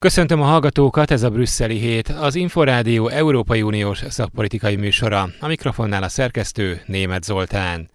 Köszöntöm 0.00 0.40
a 0.40 0.44
hallgatókat, 0.44 1.10
ez 1.10 1.22
a 1.22 1.30
Brüsszeli 1.30 1.78
Hét, 1.78 2.08
az 2.08 2.34
Inforádió 2.34 3.08
Európai 3.08 3.62
Uniós 3.62 4.02
szakpolitikai 4.08 4.76
műsora. 4.76 5.28
A 5.40 5.46
mikrofonnál 5.46 6.02
a 6.02 6.08
szerkesztő 6.08 6.82
Német 6.86 7.24
Zoltán. 7.24 7.90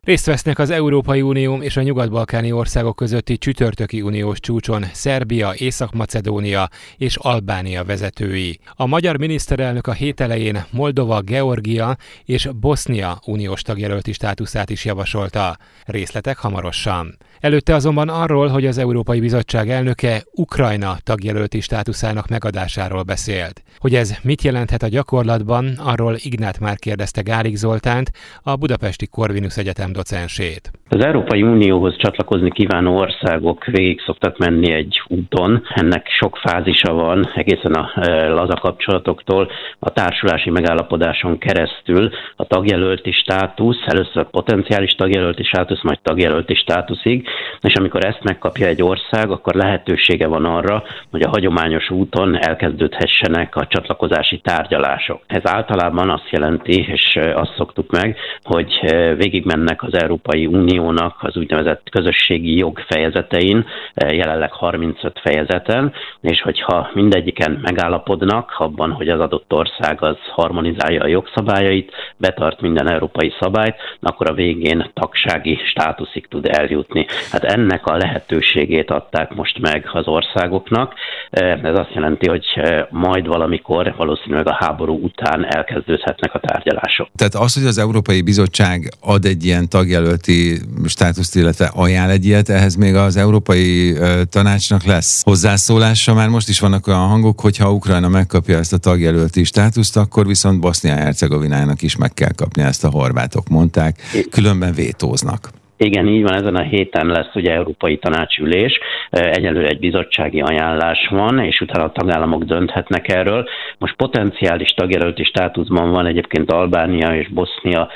Részt 0.00 0.26
vesznek 0.26 0.58
az 0.58 0.70
Európai 0.70 1.22
Unió 1.22 1.62
és 1.62 1.76
a 1.76 1.82
nyugat-balkáni 1.82 2.52
országok 2.52 2.96
közötti 2.96 3.38
csütörtöki 3.38 4.02
uniós 4.02 4.40
csúcson 4.40 4.84
Szerbia, 4.92 5.54
Észak-Macedónia 5.56 6.68
és 6.96 7.16
Albánia 7.16 7.84
vezetői. 7.84 8.58
A 8.74 8.86
magyar 8.86 9.18
miniszterelnök 9.18 9.86
a 9.86 9.92
hét 9.92 10.20
elején 10.20 10.64
Moldova, 10.70 11.20
Georgia 11.20 11.96
és 12.24 12.48
Bosznia 12.60 13.20
uniós 13.26 13.62
tagjelölti 13.62 14.12
státuszát 14.12 14.70
is 14.70 14.84
javasolta. 14.84 15.56
Részletek 15.84 16.38
hamarosan. 16.38 17.18
Előtte 17.42 17.74
azonban 17.74 18.08
arról, 18.08 18.48
hogy 18.48 18.66
az 18.66 18.78
Európai 18.78 19.20
Bizottság 19.20 19.68
elnöke 19.68 20.22
Ukrajna 20.34 20.92
tagjelölti 21.04 21.60
státuszának 21.60 22.28
megadásáról 22.28 23.02
beszélt. 23.02 23.62
Hogy 23.78 23.94
ez 23.94 24.18
mit 24.22 24.42
jelenthet 24.42 24.82
a 24.82 24.88
gyakorlatban, 24.88 25.64
arról 25.84 26.14
Ignát 26.16 26.60
már 26.60 26.76
kérdezte 26.76 27.22
Gárik 27.22 27.56
Zoltánt, 27.56 28.10
a 28.42 28.56
Budapesti 28.56 29.06
Corvinus 29.06 29.56
Egyetem 29.56 29.92
docensét. 29.92 30.70
Az 30.88 31.04
Európai 31.04 31.42
Unióhoz 31.42 31.96
csatlakozni 31.96 32.50
kívánó 32.50 32.96
országok 32.98 33.64
végig 33.64 34.00
szoktak 34.00 34.38
menni 34.38 34.72
egy 34.72 35.02
úton. 35.08 35.62
Ennek 35.74 36.06
sok 36.20 36.36
fázisa 36.36 36.92
van, 36.92 37.30
egészen 37.34 37.72
a 37.72 37.92
e, 37.94 38.28
laza 38.28 38.54
kapcsolatoktól, 38.54 39.50
a 39.78 39.90
társulási 39.90 40.50
megállapodáson 40.50 41.38
keresztül 41.38 42.10
a 42.36 42.44
tagjelölti 42.44 43.12
státusz, 43.12 43.78
először 43.86 44.30
potenciális 44.30 44.92
tagjelölti 44.92 45.42
státusz, 45.42 45.82
majd 45.82 45.98
tagjelölti 46.02 46.54
státuszig, 46.54 47.28
és 47.60 47.74
amikor 47.74 48.04
ezt 48.04 48.22
megkapja 48.22 48.66
egy 48.66 48.82
ország, 48.82 49.30
akkor 49.30 49.54
lehetősége 49.54 50.26
van 50.26 50.44
arra, 50.44 50.82
hogy 51.10 51.22
a 51.22 51.28
hagyományos 51.28 51.90
úton 51.90 52.38
elkezdődhessenek 52.38 53.56
a 53.56 53.66
csatlakozási 53.66 54.40
tárgyalások. 54.40 55.20
Ez 55.26 55.42
általában 55.44 56.10
azt 56.10 56.30
jelenti, 56.30 56.86
és 56.92 57.18
azt 57.34 57.54
szoktuk 57.56 57.90
meg, 57.90 58.16
hogy 58.42 58.80
végigmennek 59.16 59.82
az 59.82 59.94
Európai 59.94 60.46
Unió 60.46 60.82
Uniónak 60.82 61.16
az 61.20 61.36
úgynevezett 61.36 61.88
közösségi 61.90 62.56
jog 62.56 62.78
fejezetein, 62.78 63.66
jelenleg 63.94 64.52
35 64.52 65.20
fejezeten, 65.20 65.92
és 66.20 66.40
hogyha 66.40 66.90
mindegyiken 66.94 67.58
megállapodnak 67.62 68.54
abban, 68.58 68.90
hogy 68.92 69.08
az 69.08 69.20
adott 69.20 69.52
ország 69.52 70.02
az 70.02 70.16
harmonizálja 70.30 71.02
a 71.02 71.06
jogszabályait, 71.06 71.92
betart 72.16 72.60
minden 72.60 72.90
európai 72.90 73.32
szabályt, 73.40 73.76
akkor 74.00 74.30
a 74.30 74.34
végén 74.34 74.90
tagsági 74.94 75.58
státuszig 75.64 76.28
tud 76.28 76.46
eljutni. 76.46 77.06
Hát 77.30 77.44
ennek 77.44 77.86
a 77.86 77.96
lehetőségét 77.96 78.90
adták 78.90 79.34
most 79.34 79.58
meg 79.58 79.88
az 79.92 80.06
országoknak. 80.06 80.94
Eh, 81.30 81.62
ez 81.62 81.78
azt 81.78 81.94
jelenti, 81.94 82.28
hogy 82.28 82.44
eh, 82.54 82.86
majd 82.90 83.26
valamikor, 83.26 83.94
valószínűleg 83.96 84.46
a 84.46 84.56
háború 84.60 85.02
után 85.02 85.54
elkezdődhetnek 85.54 86.34
a 86.34 86.38
tárgyalások. 86.38 87.08
Tehát 87.16 87.34
az, 87.34 87.54
hogy 87.54 87.66
az 87.66 87.78
Európai 87.78 88.22
Bizottság 88.22 88.88
ad 89.00 89.24
egy 89.24 89.44
ilyen 89.44 89.68
tagjelölti 89.68 90.58
státuszt, 90.86 91.36
illetve 91.36 91.70
ajánl 91.74 92.10
egy 92.10 92.24
ilyet, 92.24 92.48
ehhez 92.48 92.74
még 92.74 92.94
az 92.94 93.16
Európai 93.16 93.94
Tanácsnak 94.30 94.84
lesz 94.84 95.22
hozzászólása. 95.22 96.14
Már 96.14 96.28
most 96.28 96.48
is 96.48 96.60
vannak 96.60 96.86
olyan 96.86 97.08
hangok, 97.08 97.40
hogy 97.40 97.56
ha 97.56 97.72
Ukrajna 97.72 98.08
megkapja 98.08 98.58
ezt 98.58 98.72
a 98.72 98.78
tagjelölti 98.78 99.44
státuszt, 99.44 99.96
akkor 99.96 100.26
viszont 100.26 100.60
Bosznia-Hercegovinának 100.60 101.82
is 101.82 101.96
meg 101.96 102.14
kell 102.14 102.32
kapni 102.36 102.62
ezt 102.62 102.84
a 102.84 102.90
horvátok 102.90 103.48
mondták, 103.48 103.96
különben 104.30 104.72
vétóznak. 104.72 105.50
Igen, 105.84 106.06
így 106.06 106.22
van, 106.22 106.34
ezen 106.34 106.56
a 106.56 106.62
héten 106.62 107.06
lesz 107.06 107.34
ugye 107.34 107.52
Európai 107.52 107.98
Tanácsülés, 107.98 108.78
egyelőre 109.10 109.68
egy 109.68 109.78
bizottsági 109.78 110.40
ajánlás 110.40 111.06
van, 111.10 111.38
és 111.38 111.60
utána 111.60 111.84
a 111.84 111.92
tagállamok 111.92 112.44
dönthetnek 112.44 113.12
erről. 113.12 113.48
Most 113.78 113.96
potenciális 113.96 114.70
tagjelölti 114.70 115.24
státuszban 115.24 115.90
van 115.90 116.06
egyébként 116.06 116.52
Albánia 116.52 117.14
és 117.14 117.28
Bosznia 117.28 117.88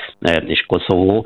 és 0.45 0.65
Koszovó. 0.67 1.25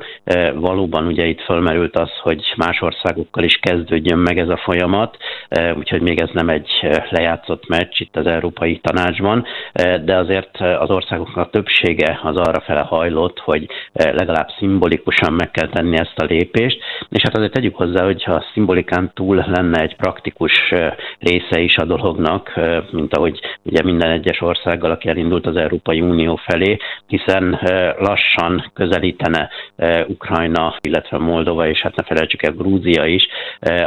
Valóban 0.54 1.06
ugye 1.06 1.26
itt 1.26 1.40
fölmerült 1.40 1.96
az, 1.96 2.10
hogy 2.22 2.54
más 2.56 2.80
országokkal 2.80 3.44
is 3.44 3.58
kezdődjön 3.62 4.18
meg 4.18 4.38
ez 4.38 4.48
a 4.48 4.56
folyamat, 4.56 5.16
úgyhogy 5.76 6.00
még 6.00 6.20
ez 6.20 6.30
nem 6.32 6.48
egy 6.48 6.70
lejátszott 7.10 7.68
meccs 7.68 8.00
itt 8.00 8.16
az 8.16 8.26
Európai 8.26 8.80
Tanácsban, 8.82 9.44
de 10.04 10.16
azért 10.16 10.60
az 10.60 10.90
országoknak 10.90 11.46
a 11.46 11.50
többsége 11.50 12.20
az 12.22 12.36
arra 12.36 12.60
fele 12.60 12.80
hajlott, 12.80 13.38
hogy 13.38 13.66
legalább 13.92 14.48
szimbolikusan 14.58 15.32
meg 15.32 15.50
kell 15.50 15.68
tenni 15.68 15.98
ezt 15.98 16.18
a 16.18 16.24
lépést, 16.24 16.50
lépést, 16.52 16.78
és 17.08 17.22
hát 17.22 17.36
azért 17.36 17.52
tegyük 17.52 17.76
hozzá, 17.76 18.04
hogy 18.04 18.22
ha 18.22 18.32
a 18.32 18.44
szimbolikán 18.52 19.10
túl 19.14 19.44
lenne 19.46 19.80
egy 19.80 19.96
praktikus 19.96 20.74
része 21.18 21.60
is 21.60 21.76
a 21.76 21.84
dolognak, 21.84 22.60
mint 22.90 23.16
ahogy 23.16 23.40
ugye 23.62 23.82
minden 23.82 24.10
egyes 24.10 24.40
országgal, 24.40 24.90
aki 24.90 25.08
elindult 25.08 25.46
az 25.46 25.56
Európai 25.56 26.00
Unió 26.00 26.36
felé, 26.36 26.76
hiszen 27.06 27.58
lassan 27.98 28.70
közelítene 28.74 29.48
Ukrajna, 30.06 30.76
illetve 30.80 31.18
Moldova, 31.18 31.68
és 31.68 31.80
hát 31.80 31.96
ne 31.96 32.02
felejtsük 32.02 32.42
el 32.42 32.52
Grúzia 32.52 33.06
is 33.06 33.26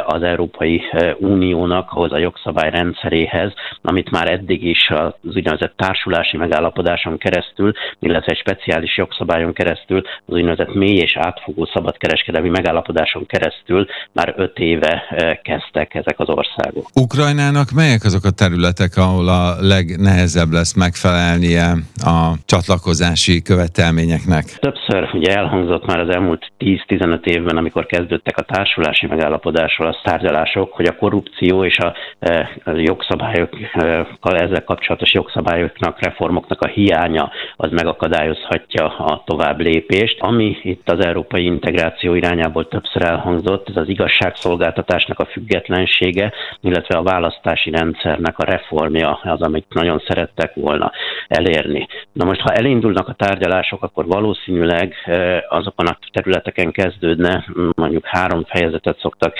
az 0.06 0.22
Európai 0.22 0.82
Uniónak, 1.18 1.90
ahhoz 1.92 2.12
a 2.12 2.18
jogszabály 2.18 2.70
rendszeréhez, 2.70 3.52
amit 3.82 4.10
már 4.10 4.30
eddig 4.30 4.64
is 4.64 4.90
az 4.90 5.34
úgynevezett 5.34 5.76
társulási 5.76 6.36
megállapodáson 6.36 7.18
keresztül, 7.18 7.72
illetve 7.98 8.32
egy 8.32 8.38
speciális 8.38 8.96
jogszabályon 8.96 9.52
keresztül 9.52 10.02
az 10.26 10.34
úgynevezett 10.34 10.74
mély 10.74 10.96
és 10.96 11.16
átfogó 11.16 11.64
szabadkereskedelmi 11.64 12.48
megállapodáson 12.56 13.26
keresztül 13.26 13.86
már 14.12 14.34
öt 14.36 14.58
éve 14.58 14.94
eh, 15.10 15.38
kezdtek 15.42 15.94
ezek 15.94 16.18
az 16.18 16.28
országok. 16.28 16.86
Ukrajnának 16.94 17.70
melyek 17.70 18.04
azok 18.04 18.24
a 18.24 18.30
területek, 18.30 18.96
ahol 18.96 19.28
a 19.28 19.42
legnehezebb 19.60 20.50
lesz 20.50 20.74
megfelelnie 20.74 21.66
a 22.14 22.18
csatlakozási 22.44 23.42
követelményeknek? 23.42 24.44
Többször 24.44 25.08
ugye 25.12 25.34
elhangzott 25.36 25.86
már 25.86 26.00
az 26.00 26.08
elmúlt 26.14 26.52
10-15 26.58 27.24
évben, 27.24 27.56
amikor 27.56 27.86
kezdődtek 27.86 28.36
a 28.38 28.42
társulási 28.42 29.06
megállapodásról 29.06 29.88
a 29.88 30.00
tárgyalások, 30.02 30.72
hogy 30.72 30.86
a 30.86 30.96
korrupció 30.96 31.64
és 31.64 31.78
a, 31.78 31.94
eh, 32.18 32.48
a 32.64 32.70
jogszabályokkal 32.70 34.38
ezzel 34.38 34.64
kapcsolatos 34.64 35.12
jogszabályoknak, 35.12 36.02
reformoknak 36.02 36.60
a 36.60 36.68
hiánya 36.68 37.30
az 37.56 37.70
megakadályozhatja 37.70 38.84
a 38.84 39.22
tovább 39.26 39.60
lépést, 39.60 40.20
ami 40.20 40.56
itt 40.62 40.90
az 40.90 41.04
európai 41.04 41.44
integráció 41.44 42.14
irányába 42.14 42.35
irányából 42.36 42.68
többször 42.68 43.02
elhangzott, 43.02 43.68
ez 43.68 43.76
az 43.76 43.88
igazságszolgáltatásnak 43.88 45.18
a 45.18 45.24
függetlensége, 45.24 46.32
illetve 46.60 46.98
a 46.98 47.02
választási 47.02 47.70
rendszernek 47.70 48.38
a 48.38 48.44
reformja 48.44 49.20
az, 49.22 49.40
amit 49.40 49.66
nagyon 49.68 50.02
szerettek 50.06 50.54
volna 50.54 50.92
elérni. 51.28 51.86
Na 52.12 52.24
most, 52.24 52.40
ha 52.40 52.52
elindulnak 52.52 53.08
a 53.08 53.12
tárgyalások, 53.12 53.82
akkor 53.82 54.06
valószínűleg 54.06 54.94
azokon 55.48 55.86
a 55.86 55.98
területeken 56.12 56.72
kezdődne, 56.72 57.44
mondjuk 57.76 58.06
három 58.06 58.44
fejezetet 58.44 58.98
szoktak 58.98 59.34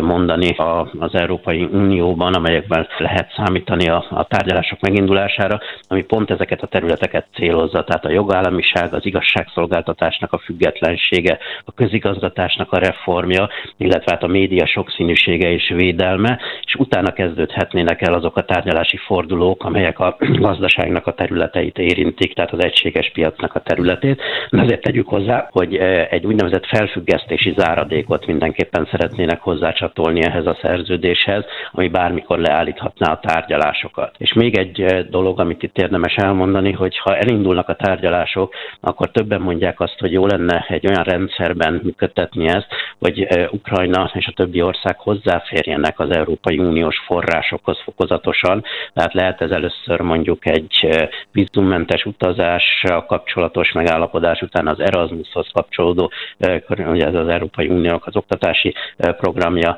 mondani 0.00 0.56
az 0.98 1.14
Európai 1.14 1.62
Unióban, 1.62 2.34
amelyekben 2.34 2.88
lehet 2.98 3.32
számítani 3.36 3.88
a, 3.88 4.04
a 4.10 4.24
tárgyalások 4.24 4.80
megindulására, 4.80 5.60
ami 5.88 6.04
pont 6.04 6.30
ezeket 6.30 6.62
a 6.62 6.66
területeket 6.66 7.26
célozza, 7.34 7.84
tehát 7.84 8.04
a 8.04 8.10
jogállamiság, 8.10 8.94
az 8.94 9.06
igazságszolgáltatásnak 9.06 10.32
a 10.32 10.38
függetlensége, 10.38 11.38
a 11.64 11.72
közigazgatás 11.72 12.41
oktatásnak 12.42 12.72
a 12.72 12.78
reformja, 12.78 13.48
illetve 13.76 14.12
hát 14.12 14.22
a 14.22 14.26
média 14.26 14.66
sokszínűsége 14.66 15.50
és 15.50 15.72
védelme, 15.76 16.38
és 16.64 16.74
utána 16.74 17.12
kezdődhetnének 17.12 18.00
el 18.00 18.14
azok 18.14 18.36
a 18.36 18.44
tárgyalási 18.44 18.96
fordulók, 18.96 19.64
amelyek 19.64 19.98
a 19.98 20.16
gazdaságnak 20.46 21.06
a 21.06 21.14
területeit 21.14 21.78
érintik, 21.78 22.34
tehát 22.34 22.52
az 22.52 22.64
egységes 22.64 23.10
piacnak 23.14 23.54
a 23.54 23.60
területét. 23.60 24.20
De 24.50 24.62
azért 24.62 24.82
tegyük 24.82 25.08
hozzá, 25.08 25.48
hogy 25.50 25.74
e, 25.74 26.06
egy 26.10 26.26
úgynevezett 26.26 26.66
felfüggesztési 26.66 27.54
záradékot 27.56 28.26
mindenképpen 28.26 28.88
szeretnének 28.90 29.40
hozzácsatolni 29.40 30.22
ehhez 30.22 30.46
a 30.46 30.58
szerződéshez, 30.62 31.44
ami 31.72 31.88
bármikor 31.88 32.38
leállíthatná 32.38 33.12
a 33.12 33.20
tárgyalásokat. 33.20 34.14
És 34.18 34.32
még 34.32 34.58
egy 34.58 34.80
e, 34.80 35.02
dolog, 35.02 35.40
amit 35.40 35.62
itt 35.62 35.78
érdemes 35.78 36.14
elmondani, 36.14 36.72
hogy 36.72 36.98
ha 36.98 37.16
elindulnak 37.16 37.68
a 37.68 37.74
tárgyalások, 37.74 38.54
akkor 38.80 39.10
többen 39.10 39.40
mondják 39.40 39.80
azt, 39.80 39.98
hogy 39.98 40.12
jó 40.12 40.26
lenne 40.26 40.64
egy 40.68 40.86
olyan 40.86 41.02
rendszerben 41.02 41.80
működtetni 41.82 42.31
támogatni 42.32 42.46
ezt, 42.48 42.66
hogy 42.98 43.48
Ukrajna 43.50 44.10
és 44.14 44.26
a 44.26 44.32
többi 44.32 44.62
ország 44.62 44.98
hozzáférjenek 44.98 45.98
az 46.00 46.10
Európai 46.10 46.58
Uniós 46.58 46.98
forrásokhoz 47.06 47.80
fokozatosan. 47.84 48.64
Tehát 48.94 49.14
lehet 49.14 49.40
ez 49.40 49.50
először 49.50 50.00
mondjuk 50.00 50.46
egy 50.46 50.88
vízummentes 51.32 52.04
utazással 52.04 53.06
kapcsolatos 53.06 53.72
megállapodás 53.72 54.40
után 54.40 54.66
az 54.66 54.80
Erasmushoz 54.80 55.48
kapcsolódó, 55.52 56.10
ugye 56.78 57.06
ez 57.06 57.14
az 57.14 57.28
Európai 57.28 57.68
Uniónak 57.68 58.06
az 58.06 58.16
oktatási 58.16 58.74
programja, 58.96 59.76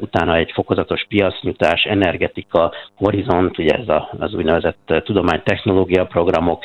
utána 0.00 0.36
egy 0.36 0.50
fokozatos 0.52 1.04
piacnyitás, 1.08 1.82
energetika, 1.82 2.72
horizont, 2.96 3.58
ugye 3.58 3.74
ez 3.74 3.96
az 4.18 4.34
úgynevezett 4.34 4.94
tudománytechnológia 5.04 6.04
programok, 6.04 6.64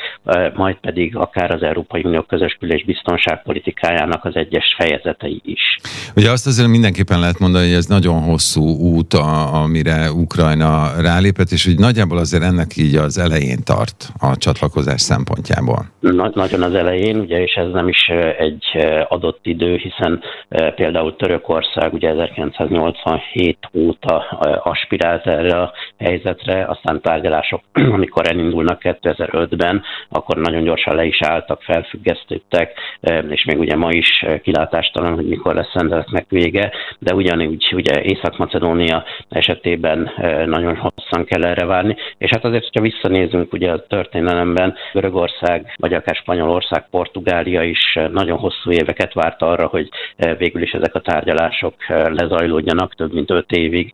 majd 0.54 0.76
pedig 0.76 1.16
akár 1.16 1.50
az 1.50 1.62
Európai 1.62 2.02
Unió 2.04 2.22
közös 2.22 2.56
kül- 2.60 2.84
biztonságpolitikájának 2.84 4.24
az 4.24 4.36
egyes 4.36 4.74
fejezetei 4.78 5.29
feltételei 5.30 5.40
is. 5.44 5.78
Ugye 6.16 6.30
azt 6.30 6.46
azért 6.46 6.68
mindenképpen 6.68 7.20
lehet 7.20 7.38
mondani, 7.38 7.66
hogy 7.66 7.74
ez 7.74 7.86
nagyon 7.86 8.22
hosszú 8.22 8.62
út, 8.62 9.14
a, 9.14 9.54
amire 9.62 10.12
Ukrajna 10.12 11.00
rálépett, 11.00 11.50
és 11.50 11.64
hogy 11.64 11.78
nagyjából 11.78 12.18
azért 12.18 12.42
ennek 12.42 12.76
így 12.76 12.96
az 12.96 13.18
elején 13.18 13.58
tart 13.64 14.08
a 14.18 14.36
csatlakozás 14.36 15.00
szempontjából. 15.00 15.84
Na, 16.00 16.30
nagyon 16.34 16.62
az 16.62 16.74
elején, 16.74 17.18
ugye, 17.18 17.42
és 17.42 17.52
ez 17.52 17.72
nem 17.72 17.88
is 17.88 18.08
egy 18.38 18.64
adott 19.08 19.40
idő, 19.42 19.76
hiszen 19.76 20.22
például 20.74 21.16
Törökország 21.16 21.92
ugye 21.92 22.08
1987 22.08 23.58
óta 23.72 24.16
aspirált 24.62 25.26
erre 25.26 25.60
a 25.62 25.72
helyzetre, 25.98 26.64
aztán 26.64 27.00
tárgyalások, 27.00 27.60
amikor 27.96 28.26
elindulnak 28.26 28.80
2005-ben, 28.82 29.82
akkor 30.08 30.36
nagyon 30.36 30.62
gyorsan 30.62 30.94
le 30.94 31.04
is 31.04 31.22
álltak, 31.22 31.62
felfüggesztettek, 31.62 32.72
és 33.28 33.44
még 33.44 33.58
ugye 33.58 33.76
ma 33.76 33.92
is 33.92 34.24
kilátástalan, 34.42 35.19
hogy 35.20 35.28
mikor 35.28 35.54
lesz 35.54 35.74
ennek 35.74 36.26
vége, 36.28 36.72
de 36.98 37.14
ugyanúgy 37.14 37.72
ugye 37.74 38.02
Észak-Macedónia 38.02 39.04
esetében 39.28 40.10
nagyon 40.46 40.76
hosszan 40.76 41.24
kell 41.24 41.44
erre 41.44 41.66
várni, 41.66 41.96
és 42.18 42.30
hát 42.30 42.44
azért, 42.44 42.62
hogyha 42.64 42.90
visszanézünk 42.90 43.52
ugye 43.52 43.70
a 43.70 43.86
történelemben, 43.86 44.74
Görögország, 44.92 45.74
vagy 45.76 45.94
akár 45.94 46.14
Spanyolország, 46.14 46.88
Portugália 46.90 47.62
is 47.62 47.98
nagyon 48.12 48.38
hosszú 48.38 48.70
éveket 48.70 49.12
várt 49.12 49.42
arra, 49.42 49.66
hogy 49.66 49.88
végül 50.38 50.62
is 50.62 50.72
ezek 50.72 50.94
a 50.94 51.00
tárgyalások 51.00 51.74
lezajlódjanak, 51.88 52.94
több 52.94 53.12
mint 53.12 53.30
öt 53.30 53.50
évig, 53.50 53.90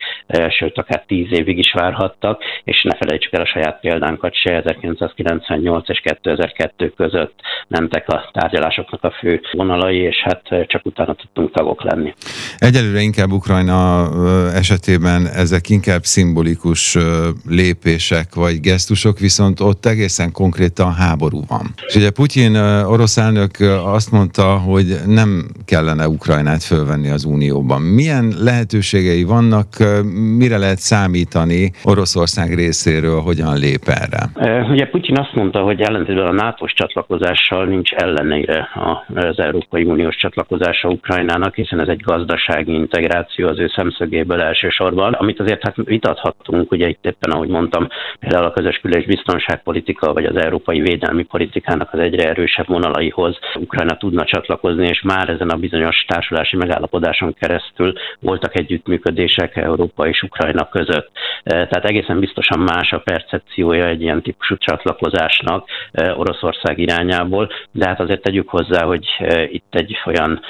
sőt 0.49 0.78
akár 0.78 1.05
tíz 1.06 1.32
évig 1.32 1.58
is 1.58 1.73
várhattak, 1.73 2.43
és 2.64 2.82
ne 2.82 2.96
felejtsük 2.96 3.32
el 3.32 3.40
a 3.40 3.46
saját 3.46 3.81
példánkat 3.81 4.34
se, 4.34 4.55
1998 4.55 5.88
és 5.88 6.00
2002 6.00 6.93
között 6.96 7.40
mentek 7.69 8.08
a 8.08 8.28
tárgyalásoknak 8.32 9.05
a 9.05 9.11
fő 9.11 9.40
vonalai, 9.52 9.96
és 9.96 10.23
hát 10.23 10.67
csak 10.67 10.87
utána 10.87 11.14
tudtunk 11.16 11.52
tagok 11.52 11.82
lenni. 11.82 12.14
Egyelőre 12.58 13.00
inkább 13.00 13.32
Ukrajna 13.32 14.08
esetében 14.54 15.26
ezek 15.26 15.68
inkább 15.68 16.04
szimbolikus 16.04 16.98
lépések 17.48 18.34
vagy 18.34 18.60
gesztusok, 18.60 19.18
viszont 19.18 19.60
ott 19.60 19.86
egészen 19.86 20.32
konkrétan 20.32 20.94
háború 20.94 21.40
van. 21.48 21.74
És 21.86 21.94
ugye 21.94 22.10
Putyin 22.10 22.56
orosz 22.86 23.16
elnök 23.16 23.50
azt 23.84 24.10
mondta, 24.10 24.58
hogy 24.58 24.96
nem 25.06 25.46
kellene 25.64 26.08
Ukrajnát 26.08 26.62
fölvenni 26.62 27.08
az 27.08 27.24
Unióban. 27.24 27.82
Milyen 27.82 28.34
lehetőségei 28.38 29.24
vannak, 29.24 29.66
mire 30.38 30.58
lehet 30.58 30.78
számítani 30.78 31.72
Oroszország 31.84 32.54
részéről, 32.54 33.20
hogyan 33.20 33.58
lép 33.58 33.88
erre? 33.88 34.30
Ugye 34.70 34.86
Putyin 34.86 35.18
azt 35.18 35.34
mondta, 35.34 35.60
hogy 35.60 35.80
ellentétben 35.80 36.26
a 36.26 36.32
NATO-s 36.32 36.72
csatlakozással 36.72 37.64
nincs 37.64 37.92
ellenére 37.92 38.68
az 39.14 39.38
Európai 39.38 39.82
Uniós 39.82 40.16
csatlakozása 40.16 40.88
Ukrajnának, 41.08 41.55
hiszen 41.55 41.81
ez 41.81 41.88
egy 41.88 42.00
gazdasági 42.00 42.73
integráció 42.73 43.49
az 43.49 43.58
ő 43.58 43.69
szemszögéből 43.75 44.41
elsősorban, 44.41 45.12
amit 45.12 45.41
azért 45.41 45.62
hát 45.62 45.75
vitathattunk, 45.76 46.73
ugye 46.73 46.88
itt 46.88 47.05
éppen, 47.06 47.31
ahogy 47.31 47.49
mondtam, 47.49 47.88
például 48.20 48.44
a 48.44 48.50
közös 48.50 48.79
kül- 48.79 48.94
és 48.94 49.05
biztonságpolitika, 49.05 50.12
vagy 50.12 50.25
az 50.25 50.37
európai 50.37 50.81
védelmi 50.81 51.23
politikának 51.23 51.93
az 51.93 51.99
egyre 51.99 52.29
erősebb 52.29 52.67
vonalaihoz 52.67 53.38
Ukrajna 53.55 53.97
tudna 53.97 54.25
csatlakozni, 54.25 54.87
és 54.88 55.03
már 55.03 55.29
ezen 55.29 55.49
a 55.49 55.56
bizonyos 55.56 56.05
társulási 56.08 56.56
megállapodáson 56.56 57.35
keresztül 57.35 57.93
voltak 58.20 58.59
együttműködések 58.59 59.56
Európa 59.56 60.09
és 60.09 60.23
Ukrajna 60.23 60.69
között. 60.69 61.11
Tehát 61.44 61.85
egészen 61.85 62.20
biztosan 62.20 62.59
más 62.59 62.93
a 62.93 62.99
percepciója 62.99 63.87
egy 63.87 64.02
ilyen 64.02 64.23
típusú 64.23 64.56
csatlakozásnak 64.56 65.69
Oroszország 66.17 66.79
irányából, 66.79 67.49
de 67.70 67.87
hát 67.87 68.00
azért 68.00 68.23
tegyük 68.23 68.49
hozzá, 68.49 68.85
hogy 68.85 69.06
itt 69.50 69.75
egy 69.75 69.97
olyan 70.06 70.41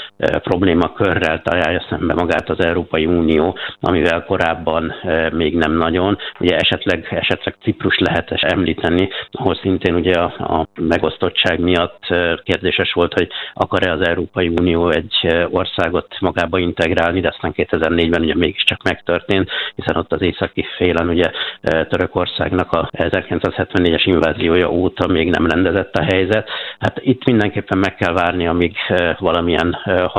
problémakörrel 0.50 1.42
találja 1.42 1.86
szembe 1.88 2.14
magát 2.14 2.50
az 2.50 2.64
Európai 2.64 3.06
Unió, 3.06 3.56
amivel 3.80 4.24
korábban 4.24 4.94
még 5.32 5.56
nem 5.56 5.72
nagyon. 5.72 6.18
Ugye 6.40 6.56
esetleg, 6.56 7.06
esetleg 7.10 7.54
Ciprus 7.62 7.98
lehet 7.98 8.30
említeni, 8.30 9.08
ahol 9.30 9.54
szintén 9.54 9.94
ugye 9.94 10.12
a, 10.12 10.58
a 10.58 10.66
megosztottság 10.80 11.60
miatt 11.60 12.00
kérdéses 12.42 12.92
volt, 12.92 13.12
hogy 13.12 13.28
akar-e 13.54 13.92
az 13.92 14.00
Európai 14.08 14.48
Unió 14.48 14.90
egy 14.90 15.28
országot 15.50 16.16
magába 16.20 16.58
integrálni, 16.58 17.20
de 17.20 17.28
aztán 17.28 17.52
2004-ben 17.56 18.22
ugye 18.22 18.34
mégiscsak 18.34 18.82
megtörtént, 18.82 19.50
hiszen 19.74 19.96
ott 19.96 20.12
az 20.12 20.22
északi 20.22 20.64
félen 20.76 21.08
ugye 21.08 21.30
Törökországnak 21.60 22.72
a 22.72 22.88
1974-es 22.92 24.02
inváziója 24.04 24.70
óta 24.70 25.06
még 25.06 25.30
nem 25.30 25.46
rendezett 25.46 25.94
a 25.94 26.04
helyzet. 26.04 26.48
Hát 26.78 27.00
itt 27.02 27.24
mindenképpen 27.24 27.78
meg 27.78 27.94
kell 27.94 28.12
várni, 28.12 28.46
amíg 28.46 28.76
valamilyen 29.18 29.76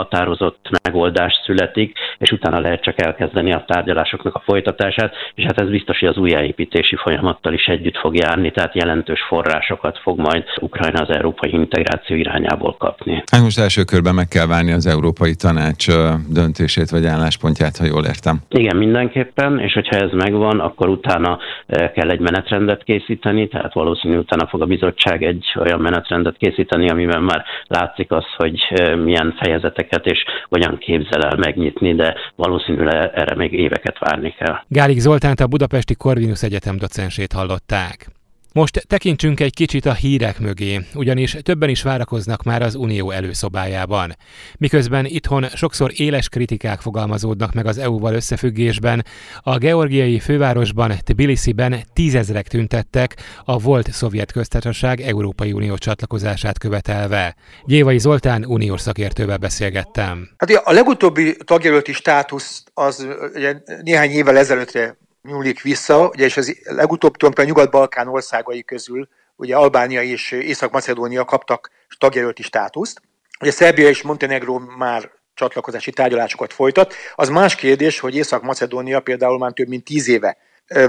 határozott 0.10 0.70
megoldás 0.84 1.42
születik, 1.46 1.98
és 2.18 2.32
utána 2.32 2.60
lehet 2.60 2.84
csak 2.84 3.02
elkezdeni 3.02 3.54
a 3.54 3.64
tárgyalásoknak 3.68 4.36
a 4.36 4.42
folytatását, 4.46 5.14
és 5.36 5.44
hát 5.44 5.60
ez 5.60 5.70
biztos, 5.70 6.00
hogy 6.00 6.10
az 6.10 6.18
újjáépítési 6.18 6.96
folyamattal 6.96 7.54
is 7.54 7.66
együtt 7.66 7.98
fog 7.98 8.16
járni, 8.16 8.52
tehát 8.52 8.76
jelentős 8.76 9.22
forrásokat 9.28 10.00
fog 10.00 10.20
majd 10.20 10.44
Ukrajna 10.60 11.02
az 11.02 11.10
európai 11.10 11.52
integráció 11.52 12.16
irányából 12.16 12.76
kapni. 12.78 13.24
Hát 13.32 13.42
most 13.42 13.60
első 13.60 13.84
körben 13.84 14.16
meg 14.16 14.28
kell 14.28 14.46
várni 14.46 14.72
az 14.72 14.86
Európai 14.86 15.36
Tanács 15.36 15.86
döntését 16.30 16.90
vagy 16.90 17.06
álláspontját, 17.06 17.78
ha 17.78 17.86
jól 17.86 18.06
értem. 18.06 18.38
Igen, 18.50 18.78
mindenképpen, 18.78 19.60
és 19.60 19.74
hogyha 19.74 19.96
ez 19.96 20.12
megvan, 20.12 20.60
akkor 20.60 20.90
utána 20.90 21.38
kell 21.68 22.10
egy 22.10 22.20
menetrendet 22.20 22.84
készíteni, 22.84 23.48
tehát 23.48 23.74
valószínű 23.74 24.18
utána 24.18 24.48
fog 24.48 24.62
a 24.62 24.66
bizottság 24.66 25.24
egy 25.24 25.46
olyan 25.60 25.80
menetrendet 25.80 26.38
készíteni, 26.38 26.90
amiben 26.90 27.24
már 27.24 27.44
látszik 27.68 28.12
az, 28.12 28.26
hogy 28.38 28.60
milyen 29.04 29.36
fejezeteket 29.40 29.97
és 30.06 30.24
hogyan 30.50 30.78
képzel 30.78 31.22
el 31.22 31.38
megnyitni, 31.38 31.96
de 31.96 32.16
valószínűleg 32.36 33.12
erre 33.14 33.36
még 33.36 33.54
éveket 33.54 34.00
várni 34.00 34.36
kell. 34.38 34.56
Gálik 34.68 35.00
Zoltánt 35.00 35.40
a 35.40 35.48
Budapesti 35.48 35.96
Corvinus 35.96 36.44
Egyetem 36.44 36.78
docensét 36.78 37.32
hallották. 37.32 38.17
Most 38.58 38.88
tekintsünk 38.88 39.40
egy 39.40 39.54
kicsit 39.54 39.86
a 39.86 39.94
hírek 39.94 40.40
mögé, 40.40 40.80
ugyanis 40.94 41.38
többen 41.42 41.70
is 41.70 41.82
várakoznak 41.82 42.44
már 42.44 42.62
az 42.62 42.76
Unió 42.76 43.12
előszobájában. 43.12 44.16
Miközben 44.58 45.06
itthon 45.06 45.44
sokszor 45.44 45.92
éles 45.96 46.30
kritikák 46.30 46.80
fogalmazódnak 46.80 47.54
meg 47.54 47.66
az 47.66 47.78
EU-val 47.78 48.14
összefüggésben, 48.14 49.06
a 49.42 49.58
georgiai 49.58 50.20
fővárosban, 50.20 50.94
Tbilisi-ben 51.04 51.84
tízezrek 51.94 52.48
tüntettek 52.48 53.16
a 53.46 53.58
volt 53.58 53.92
szovjet 53.92 54.32
köztársaság 54.32 55.02
Európai 55.02 55.52
Unió 55.52 55.78
csatlakozását 55.78 56.58
követelve. 56.58 57.36
Gyévai 57.66 58.00
Zoltán 58.00 58.46
uniós 58.46 58.82
szakértővel 58.82 59.38
beszélgettem. 59.38 60.30
Hát 60.38 60.52
a 60.52 60.72
legutóbbi 60.72 61.36
tagjelölti 61.46 61.94
státusz 61.94 62.64
az 62.74 63.08
ugye, 63.36 63.56
néhány 63.84 64.10
évvel 64.10 64.38
ezelőttre 64.38 64.98
nyúlik 65.28 65.62
vissza, 65.62 66.08
ugye, 66.08 66.26
és 66.26 66.38
az 66.38 66.58
legutóbb 66.64 67.38
a 67.38 67.44
Nyugat-Balkán 67.44 68.08
országai 68.08 68.64
közül, 68.64 69.08
ugye 69.36 69.56
Albánia 69.56 70.02
és 70.02 70.32
Észak-Macedónia 70.32 71.26
kaptak 71.26 71.70
tagjelölti 71.98 72.42
státuszt. 72.42 73.02
Ugye 73.40 73.52
Szerbia 73.52 73.88
és 73.88 74.02
Montenegro 74.02 74.60
már 74.60 75.12
csatlakozási 75.34 75.92
tárgyalásokat 75.92 76.54
folytat. 76.54 76.94
Az 77.16 77.30
más 77.30 77.56
kérdés, 77.56 78.00
hogy 78.00 78.16
Észak-Macedónia 78.16 79.00
például 79.00 79.38
már 79.38 79.52
több 79.52 79.68
mint 79.68 79.84
tíz 79.84 80.08
éve 80.08 80.38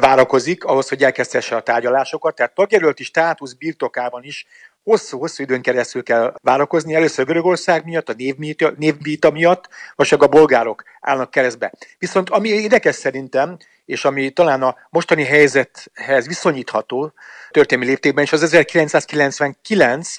várakozik 0.00 0.64
ahhoz, 0.64 0.88
hogy 0.88 1.04
elkezdhesse 1.04 1.56
a 1.56 1.60
tárgyalásokat. 1.60 2.34
Tehát 2.34 2.54
tagjelölti 2.54 3.04
státusz 3.04 3.52
birtokában 3.52 4.22
is 4.22 4.46
hosszú-hosszú 4.88 5.42
időn 5.42 5.62
keresztül 5.62 6.02
kell 6.02 6.34
várakozni. 6.42 6.94
Először 6.94 7.24
Görögország 7.24 7.84
miatt, 7.84 8.08
a 8.08 8.14
névbíta 8.76 9.30
miatt, 9.30 9.68
vagy 9.94 10.14
a 10.18 10.26
bolgárok 10.26 10.82
állnak 11.00 11.30
keresztbe. 11.30 11.72
Viszont 11.98 12.30
ami 12.30 12.48
érdekes 12.48 12.94
szerintem, 12.94 13.56
és 13.84 14.04
ami 14.04 14.30
talán 14.30 14.62
a 14.62 14.76
mostani 14.90 15.24
helyzethez 15.24 16.26
viszonyítható 16.26 17.12
történelmi 17.50 17.90
léptékben 17.90 18.24
is 18.24 18.32
az 18.32 18.42
1999, 18.42 20.16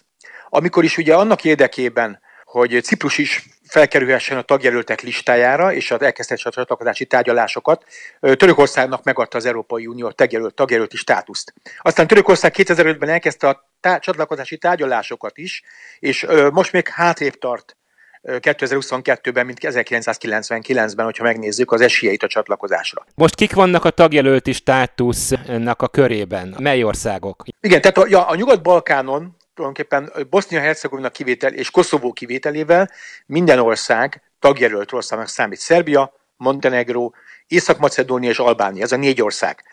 amikor 0.50 0.84
is 0.84 0.98
ugye 0.98 1.16
annak 1.16 1.44
érdekében, 1.44 2.20
hogy 2.46 2.84
Ciprus 2.84 3.18
is 3.18 3.48
felkerülhessen 3.70 4.38
a 4.38 4.42
tagjelöltek 4.42 5.02
listájára, 5.02 5.74
és 5.74 5.92
az 5.92 6.02
elkezdhesse 6.02 6.50
a 6.50 6.52
csatlakozási 6.52 7.06
tárgyalásokat. 7.06 7.86
Törökországnak 8.20 9.04
megadta 9.04 9.38
az 9.38 9.46
Európai 9.46 9.88
Unió 9.88 10.08
a 10.08 10.12
tagjelölt, 10.12 10.56
tagjelölti 10.56 10.98
státuszt. 10.98 11.54
Aztán 11.82 12.08
Törökország 12.08 12.54
2005-ben 12.58 13.10
elkezdte 13.10 13.48
a 13.48 13.70
tá- 13.80 14.02
csatlakozási 14.02 14.58
tárgyalásokat 14.58 15.38
is, 15.38 15.64
és 16.00 16.26
most 16.52 16.72
még 16.72 16.88
hátrébb 16.88 17.38
tart 17.38 17.78
2022-ben, 18.24 19.46
mint 19.46 19.58
1999-ben, 19.62 21.06
hogyha 21.06 21.24
megnézzük 21.24 21.72
az 21.72 21.82
esélyeit 21.82 22.24
a 22.24 22.28
csatlakozásra. 22.28 23.06
Most 23.16 23.36
kik 23.36 23.54
vannak 23.54 23.86
a 23.86 23.90
tagjelölti 23.90 24.52
státusznak 24.52 25.82
a 25.82 25.88
körében? 25.88 26.56
Mely 26.60 26.84
országok? 26.84 27.44
Igen, 27.62 27.82
tehát 27.82 27.98
a, 27.98 28.06
ja, 28.08 28.28
a 28.28 28.36
Nyugat-Balkánon 28.36 29.36
tulajdonképpen 29.60 30.28
Bosznia-Hercegovina 30.30 31.10
kivétel 31.10 31.54
és 31.54 31.72
Koszovó 31.72 32.14
kivételével 32.14 32.90
minden 33.26 33.60
ország 33.60 34.22
tagjelölt 34.40 34.92
országnak 34.92 35.28
számít. 35.28 35.60
Szerbia, 35.60 36.14
Montenegro, 36.38 37.12
Észak-Macedónia 37.48 38.30
és 38.30 38.40
Albánia, 38.40 38.84
ez 38.84 38.92
a 38.92 38.96
négy 38.96 39.22
ország. 39.22 39.64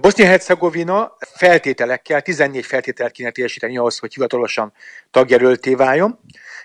Bosznia-Hercegovina 0.00 1.16
feltételekkel, 1.34 2.22
14 2.22 2.66
feltételt 2.66 3.12
kéne 3.12 3.30
teljesíteni 3.30 3.76
ahhoz, 3.76 3.98
hogy 3.98 4.14
hivatalosan 4.14 4.72
tagjelölté 5.10 5.74
váljon, 5.74 6.18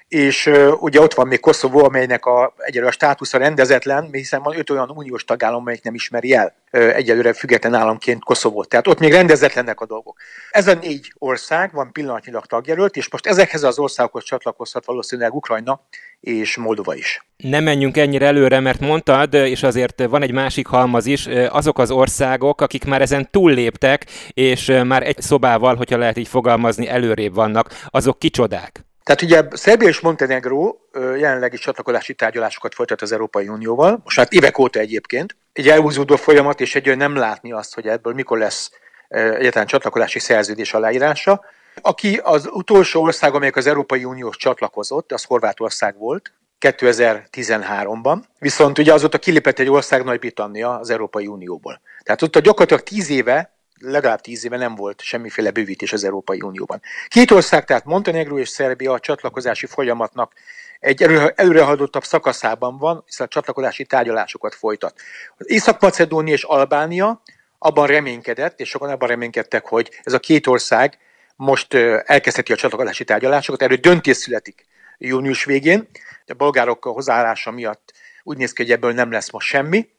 és 0.07 0.51
ugye 0.79 1.01
ott 1.01 1.13
van 1.13 1.27
még 1.27 1.39
Koszovó, 1.39 1.83
amelynek 1.83 2.25
a, 2.25 2.53
egyelőre 2.57 2.89
a 2.89 2.93
státusza 2.93 3.37
rendezetlen, 3.37 4.09
hiszen 4.11 4.41
van 4.41 4.57
öt 4.57 4.69
olyan 4.69 4.89
uniós 4.89 5.23
tagállam, 5.23 5.59
amelyik 5.59 5.83
nem 5.83 5.93
ismeri 5.93 6.33
el 6.33 6.55
egyelőre 6.71 7.33
független 7.33 7.73
államként 7.73 8.23
Koszovót. 8.23 8.69
Tehát 8.69 8.87
ott 8.87 8.99
még 8.99 9.11
rendezetlenek 9.11 9.79
a 9.79 9.85
dolgok. 9.85 10.19
Ez 10.51 10.67
a 10.67 10.73
négy 10.73 11.13
ország 11.17 11.71
van 11.73 11.91
pillanatnyilag 11.91 12.45
tagjelölt, 12.45 12.95
és 12.95 13.09
most 13.09 13.27
ezekhez 13.27 13.63
az 13.63 13.79
országokhoz 13.79 14.23
csatlakozhat 14.23 14.85
valószínűleg 14.85 15.33
Ukrajna 15.33 15.81
és 16.19 16.57
Moldova 16.57 16.95
is. 16.95 17.25
Nem 17.37 17.63
menjünk 17.63 17.97
ennyire 17.97 18.25
előre, 18.25 18.59
mert 18.59 18.79
mondtad, 18.79 19.33
és 19.33 19.63
azért 19.63 20.03
van 20.03 20.21
egy 20.21 20.31
másik 20.31 20.67
halmaz 20.67 21.05
is, 21.05 21.27
azok 21.49 21.79
az 21.79 21.91
országok, 21.91 22.61
akik 22.61 22.85
már 22.85 23.01
ezen 23.01 23.29
túlléptek, 23.31 24.05
és 24.33 24.73
már 24.83 25.03
egy 25.03 25.21
szobával, 25.21 25.75
hogyha 25.75 25.97
lehet 25.97 26.17
így 26.17 26.27
fogalmazni, 26.27 26.87
előrébb 26.87 27.33
vannak, 27.33 27.69
azok 27.89 28.19
kicsodák? 28.19 28.86
Tehát 29.07 29.21
ugye 29.21 29.43
Szerbia 29.57 29.87
és 29.87 29.99
Montenegro 29.99 30.75
jelenleg 30.93 31.53
is 31.53 31.59
csatlakozási 31.59 32.13
tárgyalásokat 32.13 32.73
folytat 32.73 33.01
az 33.01 33.11
Európai 33.11 33.47
Unióval, 33.47 33.99
most 34.03 34.17
hát 34.17 34.33
évek 34.33 34.57
óta 34.57 34.79
egyébként. 34.79 35.37
Egy 35.53 35.69
elhúzódó 35.69 36.15
folyamat, 36.15 36.61
és 36.61 36.75
egy 36.75 36.97
nem 36.97 37.15
látni 37.15 37.51
azt, 37.51 37.73
hogy 37.73 37.87
ebből 37.87 38.13
mikor 38.13 38.37
lesz 38.37 38.71
egyáltalán 39.07 39.67
csatlakozási 39.67 40.19
szerződés 40.19 40.73
aláírása. 40.73 41.43
Aki 41.81 42.19
az 42.23 42.49
utolsó 42.51 43.01
ország, 43.01 43.33
amelyik 43.33 43.55
az 43.55 43.67
Európai 43.67 44.03
Unióhoz 44.03 44.37
csatlakozott, 44.37 45.11
az 45.11 45.23
Horvátország 45.23 45.97
volt, 45.97 46.33
2013-ban, 46.59 48.17
viszont 48.39 48.77
ugye 48.77 48.93
azóta 48.93 49.17
kilépett 49.17 49.59
egy 49.59 49.69
ország 49.69 50.03
Nagy-Britannia 50.03 50.79
az 50.79 50.89
Európai 50.89 51.27
Unióból. 51.27 51.81
Tehát 52.03 52.21
ott 52.21 52.35
a 52.35 52.39
gyakorlatilag 52.39 52.83
tíz 52.83 53.09
éve 53.09 53.56
legalább 53.79 54.21
tíz 54.21 54.45
éve 54.45 54.57
nem 54.57 54.75
volt 54.75 55.01
semmiféle 55.01 55.51
bővítés 55.51 55.93
az 55.93 56.03
Európai 56.03 56.41
Unióban. 56.41 56.81
Két 57.07 57.31
ország, 57.31 57.65
tehát 57.65 57.85
Montenegro 57.85 58.39
és 58.39 58.49
Szerbia 58.49 58.91
a 58.91 58.99
csatlakozási 58.99 59.65
folyamatnak 59.65 60.33
egy 60.79 61.03
előrehajdottabb 61.35 62.03
szakaszában 62.03 62.77
van, 62.77 63.03
hiszen 63.05 63.25
a 63.25 63.29
csatlakozási 63.29 63.85
tárgyalásokat 63.85 64.55
folytat. 64.55 64.95
Az 65.37 65.49
Észak-Macedónia 65.49 66.33
és 66.33 66.43
Albánia 66.43 67.21
abban 67.59 67.87
reménykedett, 67.87 68.59
és 68.59 68.69
sokan 68.69 68.89
abban 68.89 69.07
reménykedtek, 69.07 69.65
hogy 69.65 69.91
ez 70.03 70.13
a 70.13 70.19
két 70.19 70.47
ország 70.47 70.97
most 71.35 71.73
elkezdheti 72.03 72.51
a 72.51 72.55
csatlakozási 72.55 73.03
tárgyalásokat, 73.03 73.61
erről 73.61 73.77
döntés 73.77 74.17
születik 74.17 74.65
június 74.97 75.45
végén. 75.45 75.87
A 76.25 76.33
bolgárok 76.33 76.83
hozzáállása 76.83 77.51
miatt 77.51 77.93
úgy 78.23 78.37
néz 78.37 78.53
ki, 78.53 78.61
hogy 78.61 78.71
ebből 78.71 78.93
nem 78.93 79.11
lesz 79.11 79.31
most 79.31 79.47
semmi, 79.47 79.89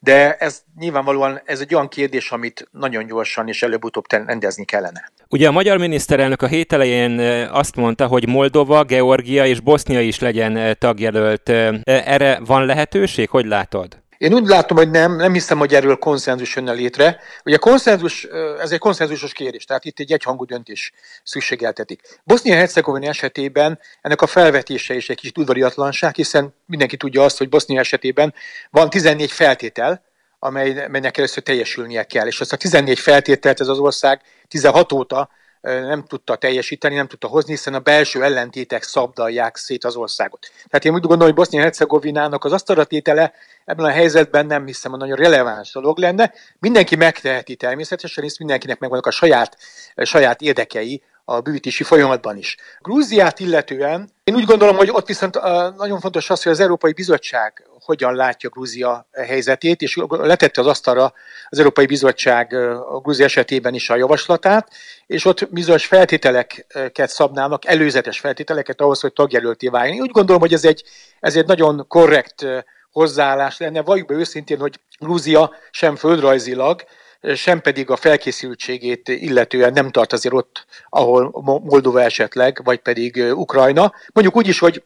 de 0.00 0.36
ez 0.36 0.62
nyilvánvalóan 0.78 1.40
ez 1.44 1.60
egy 1.60 1.74
olyan 1.74 1.88
kérdés, 1.88 2.30
amit 2.30 2.68
nagyon 2.70 3.06
gyorsan 3.06 3.48
és 3.48 3.62
előbb-utóbb 3.62 4.04
rendezni 4.08 4.64
kellene. 4.64 5.10
Ugye 5.28 5.48
a 5.48 5.52
magyar 5.52 5.78
miniszterelnök 5.78 6.42
a 6.42 6.46
hét 6.46 6.72
elején 6.72 7.18
azt 7.50 7.76
mondta, 7.76 8.06
hogy 8.06 8.28
Moldova, 8.28 8.84
Georgia 8.84 9.46
és 9.46 9.60
Bosznia 9.60 10.00
is 10.00 10.18
legyen 10.18 10.76
tagjelölt. 10.78 11.48
Erre 11.84 12.38
van 12.44 12.66
lehetőség? 12.66 13.28
Hogy 13.28 13.46
látod? 13.46 13.98
Én 14.18 14.34
úgy 14.34 14.46
látom, 14.46 14.76
hogy 14.76 14.90
nem, 14.90 15.16
nem 15.16 15.32
hiszem, 15.32 15.58
hogy 15.58 15.74
erről 15.74 15.96
konszenzus 15.96 16.56
jönne 16.56 16.72
létre. 16.72 17.20
Ugye 17.44 17.56
a 17.56 17.58
konszenzus, 17.58 18.24
ez 18.60 18.70
egy 18.70 18.78
konszenzusos 18.78 19.32
kérés, 19.32 19.64
tehát 19.64 19.84
itt 19.84 19.98
egy 19.98 20.12
egyhangú 20.12 20.44
döntés 20.44 20.92
szükségeltetik. 21.22 22.00
Bosznia-Hercegovina 22.24 23.08
esetében 23.08 23.78
ennek 24.00 24.22
a 24.22 24.26
felvetése 24.26 24.94
is 24.94 25.08
egy 25.08 25.16
kicsit 25.16 25.38
udvariatlanság, 25.38 26.14
hiszen 26.14 26.54
mindenki 26.66 26.96
tudja 26.96 27.22
azt, 27.22 27.38
hogy 27.38 27.48
Bosznia 27.48 27.80
esetében 27.80 28.34
van 28.70 28.90
14 28.90 29.30
feltétel, 29.30 30.02
amelynek 30.38 31.12
keresztül 31.12 31.42
teljesülnie 31.42 32.04
kell. 32.04 32.26
És 32.26 32.40
azt 32.40 32.52
a 32.52 32.56
14 32.56 32.98
feltételt 32.98 33.60
ez 33.60 33.68
az 33.68 33.78
ország 33.78 34.20
16 34.48 34.92
óta 34.92 35.30
nem 35.60 36.04
tudta 36.04 36.36
teljesíteni, 36.36 36.94
nem 36.94 37.06
tudta 37.06 37.26
hozni, 37.26 37.50
hiszen 37.50 37.74
a 37.74 37.78
belső 37.78 38.22
ellentétek 38.22 38.82
szabdalják 38.82 39.56
szét 39.56 39.84
az 39.84 39.96
országot. 39.96 40.50
Tehát 40.68 40.84
én 40.84 40.92
úgy 40.92 41.00
gondolom, 41.00 41.24
hogy 41.26 41.34
Bosznia-Hercegovinának 41.34 42.44
az 42.44 42.52
asztalatétele 42.52 43.32
ebben 43.64 43.84
a 43.84 43.90
helyzetben 43.90 44.46
nem 44.46 44.66
hiszem, 44.66 44.90
hogy 44.90 45.00
nagyon 45.00 45.16
releváns 45.16 45.72
dolog 45.72 45.98
lenne. 45.98 46.32
Mindenki 46.58 46.96
megteheti 46.96 47.56
természetesen, 47.56 48.24
hisz 48.24 48.38
mindenkinek 48.38 48.78
megvannak 48.78 49.06
a 49.06 49.10
saját, 49.10 49.56
saját 49.96 50.40
érdekei 50.40 51.02
a 51.24 51.40
bűvítési 51.40 51.82
folyamatban 51.82 52.36
is. 52.36 52.56
Grúziát 52.78 53.40
illetően 53.40 54.10
én 54.24 54.34
úgy 54.34 54.44
gondolom, 54.44 54.76
hogy 54.76 54.90
ott 54.90 55.06
viszont 55.06 55.40
nagyon 55.76 56.00
fontos 56.00 56.30
az, 56.30 56.42
hogy 56.42 56.52
az 56.52 56.60
Európai 56.60 56.92
Bizottság 56.92 57.66
hogyan 57.88 58.14
látja 58.14 58.48
Grúzia 58.48 59.08
helyzetét, 59.12 59.82
és 59.82 59.96
letette 60.08 60.60
az 60.60 60.66
asztalra 60.66 61.12
az 61.48 61.58
Európai 61.58 61.86
Bizottság 61.86 62.52
a 62.88 63.00
Grúzia 63.02 63.24
esetében 63.24 63.74
is 63.74 63.90
a 63.90 63.96
javaslatát, 63.96 64.68
és 65.06 65.24
ott 65.24 65.48
bizonyos 65.50 65.86
feltételeket 65.86 67.08
szabnának, 67.08 67.66
előzetes 67.66 68.18
feltételeket 68.18 68.80
ahhoz, 68.80 69.00
hogy 69.00 69.12
tagjelölté 69.12 69.68
váljon. 69.68 70.00
Úgy 70.00 70.10
gondolom, 70.10 70.40
hogy 70.40 70.52
ez 70.52 70.64
egy, 70.64 70.82
ez 71.20 71.36
egy 71.36 71.46
nagyon 71.46 71.84
korrekt 71.86 72.46
hozzáállás 72.90 73.58
lenne. 73.58 73.82
Valljuk 73.82 74.06
be 74.06 74.14
őszintén, 74.14 74.58
hogy 74.58 74.80
Grúzia 74.98 75.50
sem 75.70 75.96
földrajzilag, 75.96 76.84
sem 77.34 77.60
pedig 77.60 77.90
a 77.90 77.96
felkészültségét 77.96 79.08
illetően 79.08 79.72
nem 79.72 79.90
tart 79.90 80.12
azért 80.12 80.34
ott, 80.34 80.66
ahol 80.88 81.30
Moldova 81.64 82.02
esetleg, 82.02 82.60
vagy 82.64 82.78
pedig 82.78 83.16
Ukrajna. 83.16 83.92
Mondjuk 84.12 84.36
úgy 84.36 84.48
is, 84.48 84.58
hogy 84.58 84.82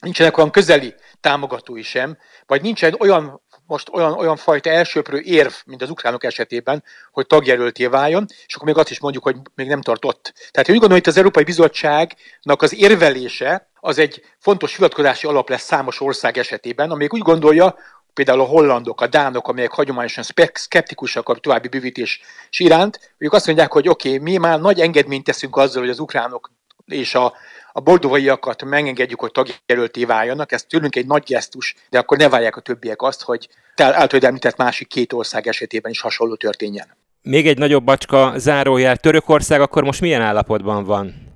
nincsenek 0.00 0.36
olyan 0.36 0.50
közeli 0.50 0.94
támogatói 1.22 1.82
sem, 1.82 2.18
vagy 2.46 2.62
nincsen 2.62 2.94
olyan 2.98 3.42
most 3.66 3.88
olyan, 3.92 4.12
olyan 4.12 4.36
fajta 4.36 4.70
elsőprő 4.70 5.20
érv, 5.20 5.52
mint 5.66 5.82
az 5.82 5.90
ukránok 5.90 6.24
esetében, 6.24 6.84
hogy 7.12 7.26
tagjelölté 7.26 7.86
váljon, 7.86 8.26
és 8.46 8.54
akkor 8.54 8.66
még 8.66 8.76
azt 8.76 8.90
is 8.90 9.00
mondjuk, 9.00 9.22
hogy 9.22 9.36
még 9.54 9.68
nem 9.68 9.80
tartott. 9.80 10.32
Tehát 10.50 10.68
én 10.68 10.74
úgy 10.74 10.80
gondolom, 10.80 10.98
hogy 10.98 11.08
az 11.08 11.16
Európai 11.16 11.44
Bizottságnak 11.44 12.62
az 12.62 12.74
érvelése 12.74 13.70
az 13.80 13.98
egy 13.98 14.22
fontos 14.38 14.74
hivatkozási 14.76 15.26
alap 15.26 15.48
lesz 15.48 15.62
számos 15.62 16.00
ország 16.00 16.38
esetében, 16.38 16.90
amelyik 16.90 17.14
úgy 17.14 17.22
gondolja, 17.22 17.76
például 18.14 18.40
a 18.40 18.44
hollandok, 18.44 19.00
a 19.00 19.06
dánok, 19.06 19.48
amelyek 19.48 19.72
hagyományosan 19.72 20.24
szkeptikusak 20.52 21.28
a 21.28 21.34
további 21.34 21.68
bővítés 21.68 22.20
iránt, 22.50 23.14
ők 23.18 23.32
azt 23.32 23.46
mondják, 23.46 23.72
hogy 23.72 23.88
oké, 23.88 24.08
okay, 24.08 24.22
mi 24.22 24.36
már 24.36 24.60
nagy 24.60 24.80
engedményt 24.80 25.24
teszünk 25.24 25.56
azzal, 25.56 25.80
hogy 25.80 25.90
az 25.90 25.98
ukránok 25.98 26.50
és 26.86 27.14
a, 27.14 27.32
a 27.72 27.80
boldovaiakat 27.80 28.64
megengedjük, 28.64 29.20
hogy 29.20 29.32
tagjelölté 29.32 30.04
váljanak, 30.04 30.52
ez 30.52 30.62
tőlünk 30.62 30.96
egy 30.96 31.06
nagy 31.06 31.22
gesztus, 31.26 31.74
de 31.90 31.98
akkor 31.98 32.18
ne 32.18 32.28
várják 32.28 32.56
a 32.56 32.60
többiek 32.60 33.02
azt, 33.02 33.22
hogy 33.22 33.48
általában 33.76 34.24
említett 34.24 34.56
másik 34.56 34.88
két 34.88 35.12
ország 35.12 35.46
esetében 35.46 35.90
is 35.90 36.00
hasonló 36.00 36.34
történjen. 36.34 36.96
Még 37.22 37.46
egy 37.46 37.58
nagyobb 37.58 37.84
bacska 37.84 38.32
zárójel. 38.36 38.96
Törökország 38.96 39.60
akkor 39.60 39.82
most 39.84 40.00
milyen 40.00 40.22
állapotban 40.22 40.84
van? 40.84 41.30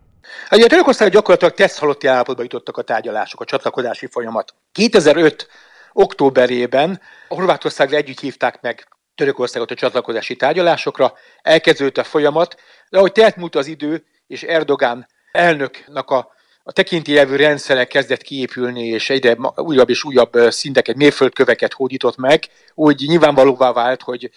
Hát, 0.49 0.63
a 0.63 0.67
Törökország 0.67 1.11
gyakorlatilag 1.11 1.55
teszt 1.55 1.79
halotti 1.79 2.07
állapotba 2.07 2.43
jutottak 2.43 2.77
a 2.77 2.83
tárgyalások, 2.83 3.41
a 3.41 3.45
csatlakozási 3.45 4.07
folyamat. 4.07 4.55
2005 4.73 5.49
októberében 5.93 7.01
Horvátországra 7.29 7.97
együtt 7.97 8.21
hívták 8.21 8.61
meg 8.61 8.89
Törökországot 9.15 9.71
a 9.71 9.75
csatlakozási 9.75 10.37
tárgyalásokra, 10.37 11.13
elkezdődött 11.43 11.99
a 11.99 12.05
folyamat, 12.05 12.57
de 12.91 12.99
ahogy 12.99 13.13
telt 13.13 13.37
múlt 13.37 13.55
az 13.55 13.67
idő, 13.67 14.05
és 14.27 14.43
Erdogán 14.43 15.07
elnöknek 15.37 16.11
a, 16.11 16.35
a 16.63 16.73
tekintélyelvű 16.73 17.37
rendszere 17.37 17.85
kezdett 17.85 18.23
kiépülni, 18.23 18.87
és 18.87 19.11
egyre 19.11 19.37
újabb 19.57 19.89
és 19.89 20.05
újabb 20.05 20.33
szinteket, 20.49 20.97
mérföldköveket 20.97 21.73
hódított 21.73 22.17
meg, 22.17 22.45
úgy 22.75 23.05
nyilvánvalóvá 23.07 23.73
vált, 23.73 24.03
hogy 24.03 24.31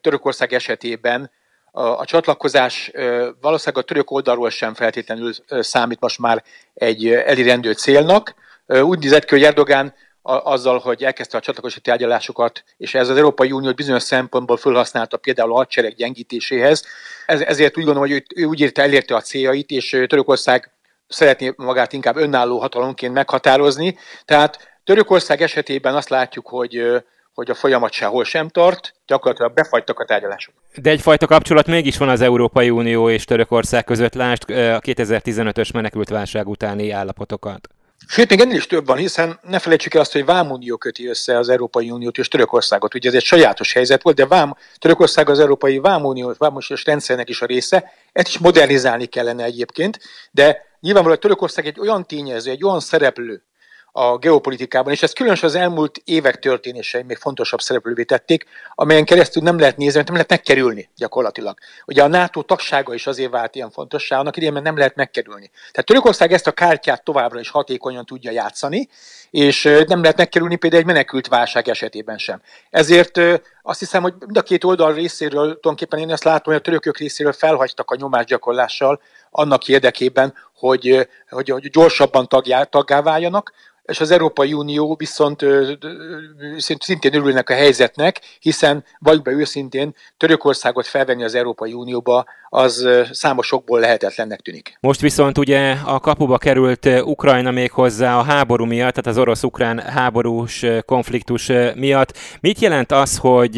Törökország 0.00 0.52
esetében 0.52 1.30
a, 1.70 1.82
a 1.82 2.04
csatlakozás 2.04 2.90
valószínűleg 3.40 3.84
a 3.84 3.86
török 3.86 4.10
oldalról 4.10 4.50
sem 4.50 4.74
feltétlenül 4.74 5.32
számít 5.48 6.00
most 6.00 6.18
már 6.18 6.44
egy 6.74 7.08
elirendő 7.08 7.72
célnak. 7.72 8.34
Úgy 8.66 8.98
nézett 8.98 9.24
ki, 9.24 9.34
hogy 9.34 9.44
Erdogán 9.44 9.94
azzal, 10.26 10.78
hogy 10.78 11.04
elkezdte 11.04 11.36
a 11.36 11.40
csatlakozási 11.40 11.80
tárgyalásokat, 11.80 12.64
és 12.76 12.94
ez 12.94 13.08
az 13.08 13.16
Európai 13.16 13.52
Unió 13.52 13.72
bizonyos 13.72 14.02
szempontból 14.02 14.56
felhasználta 14.56 15.16
például 15.16 15.52
a 15.52 15.56
hadsereg 15.56 15.94
gyengítéséhez. 15.94 16.84
Ez, 17.26 17.40
ezért 17.40 17.78
úgy 17.78 17.84
gondolom, 17.84 18.08
hogy 18.08 18.22
ő 18.34 18.44
úgy 18.44 18.60
érte, 18.60 18.82
elérte 18.82 19.14
a 19.14 19.20
céljait, 19.20 19.70
és 19.70 19.90
Törökország 20.06 20.70
szeretné 21.08 21.52
magát 21.56 21.92
inkább 21.92 22.16
önálló 22.16 22.58
hatalomként 22.58 23.14
meghatározni. 23.14 23.98
Tehát 24.24 24.80
Törökország 24.84 25.42
esetében 25.42 25.94
azt 25.94 26.08
látjuk, 26.08 26.46
hogy 26.46 27.02
hogy 27.34 27.50
a 27.50 27.54
folyamat 27.54 27.92
sehol 27.92 28.24
sem 28.24 28.48
tart, 28.48 28.94
gyakorlatilag 29.06 29.52
befagytak 29.52 29.98
a 29.98 30.04
tárgyalások. 30.04 30.54
De 30.74 30.90
egyfajta 30.90 31.26
kapcsolat 31.26 31.66
mégis 31.66 31.98
van 31.98 32.08
az 32.08 32.20
Európai 32.20 32.70
Unió 32.70 33.10
és 33.10 33.24
Törökország 33.24 33.84
között, 33.84 34.14
lásd 34.14 34.50
a 34.50 34.80
2015-ös 34.80 35.72
menekültválság 35.72 36.48
utáni 36.48 36.90
állapotokat. 36.90 37.68
Sőt, 38.06 38.30
még 38.30 38.40
ennél 38.40 38.56
is 38.56 38.66
több 38.66 38.86
van, 38.86 38.96
hiszen 38.96 39.38
ne 39.42 39.58
felejtsük 39.58 39.94
el 39.94 40.00
azt, 40.00 40.12
hogy 40.12 40.24
Vámunió 40.24 40.76
köti 40.76 41.06
össze 41.06 41.38
az 41.38 41.48
Európai 41.48 41.90
Uniót 41.90 42.18
és 42.18 42.28
Törökországot. 42.28 42.94
Ugye 42.94 43.08
ez 43.08 43.14
egy 43.14 43.22
sajátos 43.22 43.72
helyzet 43.72 44.02
volt, 44.02 44.16
de 44.16 44.26
Vám, 44.26 44.56
Törökország 44.78 45.28
az 45.28 45.38
Európai 45.38 45.78
Vámunió, 45.78 46.34
Vámuniós 46.38 46.84
rendszernek 46.84 47.28
is 47.28 47.42
a 47.42 47.46
része. 47.46 47.92
Ezt 48.12 48.28
is 48.28 48.38
modernizálni 48.38 49.06
kellene 49.06 49.44
egyébként, 49.44 49.98
de 50.30 50.62
nyilvánvalóan 50.80 51.20
Törökország 51.20 51.66
egy 51.66 51.80
olyan 51.80 52.06
tényező, 52.06 52.50
egy 52.50 52.64
olyan 52.64 52.80
szereplő, 52.80 53.42
a 53.96 54.18
geopolitikában, 54.18 54.92
és 54.92 55.02
ez 55.02 55.12
különösen 55.12 55.48
az 55.48 55.54
elmúlt 55.54 56.00
évek 56.04 56.38
történései 56.38 57.02
még 57.02 57.16
fontosabb 57.16 57.60
szereplővé 57.60 58.02
tették, 58.02 58.44
amelyen 58.74 59.04
keresztül 59.04 59.42
nem 59.42 59.58
lehet 59.58 59.76
nézni, 59.76 60.02
nem 60.04 60.12
lehet 60.12 60.28
megkerülni 60.28 60.88
gyakorlatilag. 60.96 61.58
Ugye 61.86 62.02
a 62.02 62.06
NATO 62.06 62.42
tagsága 62.42 62.94
is 62.94 63.06
azért 63.06 63.30
vált 63.30 63.54
ilyen 63.54 63.70
fontossá, 63.70 64.18
annak 64.18 64.36
idején, 64.36 64.52
mert 64.52 64.64
nem 64.64 64.76
lehet 64.76 64.94
megkerülni. 64.94 65.50
Tehát 65.52 65.86
Törökország 65.86 66.32
ezt 66.32 66.46
a 66.46 66.52
kártyát 66.52 67.04
továbbra 67.04 67.40
is 67.40 67.48
hatékonyan 67.48 68.04
tudja 68.04 68.30
játszani, 68.30 68.88
és 69.30 69.62
nem 69.86 70.00
lehet 70.00 70.16
megkerülni 70.16 70.56
például 70.56 70.82
egy 70.82 70.88
menekült 70.88 71.28
válság 71.28 71.68
esetében 71.68 72.18
sem. 72.18 72.40
Ezért 72.70 73.20
azt 73.66 73.78
hiszem, 73.78 74.02
hogy 74.02 74.14
mind 74.18 74.36
a 74.36 74.42
két 74.42 74.64
oldal 74.64 74.92
részéről 74.92 75.44
tulajdonképpen 75.44 75.98
én 75.98 76.10
azt 76.10 76.24
látom, 76.24 76.52
hogy 76.52 76.62
a 76.62 76.64
törökök 76.64 76.98
részéről 76.98 77.32
felhagytak 77.32 77.90
a 77.90 77.96
nyomásgyakorlással 77.96 79.00
annak 79.30 79.68
érdekében, 79.68 80.34
hogy, 80.54 81.08
hogy, 81.28 81.48
hogy 81.48 81.70
gyorsabban 81.70 82.28
tagjá, 82.28 82.64
taggá 82.64 83.02
váljanak, 83.02 83.52
és 83.84 84.00
az 84.00 84.10
Európai 84.10 84.52
Unió 84.52 84.94
viszont 84.98 85.44
szintén 86.58 87.14
örülnek 87.14 87.50
a 87.50 87.54
helyzetnek, 87.54 88.20
hiszen 88.40 88.84
vagy 88.98 89.22
be 89.22 89.30
őszintén 89.30 89.94
Törökországot 90.16 90.86
felvenni 90.86 91.24
az 91.24 91.34
Európai 91.34 91.72
Unióba 91.72 92.24
az 92.48 92.88
számosokból 93.12 93.80
lehetetlennek 93.80 94.40
tűnik. 94.40 94.76
Most 94.80 95.00
viszont 95.00 95.38
ugye 95.38 95.76
a 95.84 96.00
kapuba 96.00 96.38
került 96.38 96.86
Ukrajna 96.86 97.50
még 97.50 97.70
hozzá 97.70 98.18
a 98.18 98.22
háború 98.22 98.64
miatt, 98.64 98.94
tehát 98.94 99.06
az 99.06 99.18
orosz-ukrán 99.18 99.78
háborús 99.78 100.64
konfliktus 100.86 101.50
miatt. 101.74 102.18
Mit 102.40 102.58
jelent 102.58 102.92
az, 102.92 103.18
hogy 103.18 103.53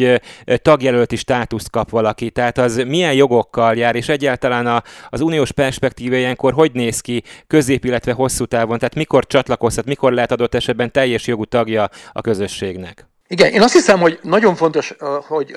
tagjelölti 0.61 1.15
státuszt 1.15 1.69
kap 1.69 1.89
valaki? 1.89 2.29
Tehát 2.29 2.57
az 2.57 2.75
milyen 2.75 3.13
jogokkal 3.13 3.75
jár, 3.75 3.95
és 3.95 4.09
egyáltalán 4.09 4.83
az 5.09 5.21
uniós 5.21 5.51
perspektíva 5.51 6.15
ilyenkor 6.15 6.53
hogy 6.53 6.71
néz 6.73 7.01
ki 7.01 7.23
közép, 7.47 7.85
illetve 7.85 8.11
hosszú 8.11 8.45
távon? 8.45 8.77
Tehát 8.77 8.95
mikor 8.95 9.25
csatlakozhat, 9.25 9.85
mikor 9.85 10.13
lehet 10.13 10.31
adott 10.31 10.55
esetben 10.55 10.91
teljes 10.91 11.27
jogú 11.27 11.45
tagja 11.45 11.89
a 12.11 12.21
közösségnek? 12.21 13.07
Igen, 13.27 13.51
én 13.51 13.61
azt 13.61 13.73
hiszem, 13.73 13.99
hogy 13.99 14.19
nagyon 14.21 14.55
fontos, 14.55 14.95
hogy 15.27 15.55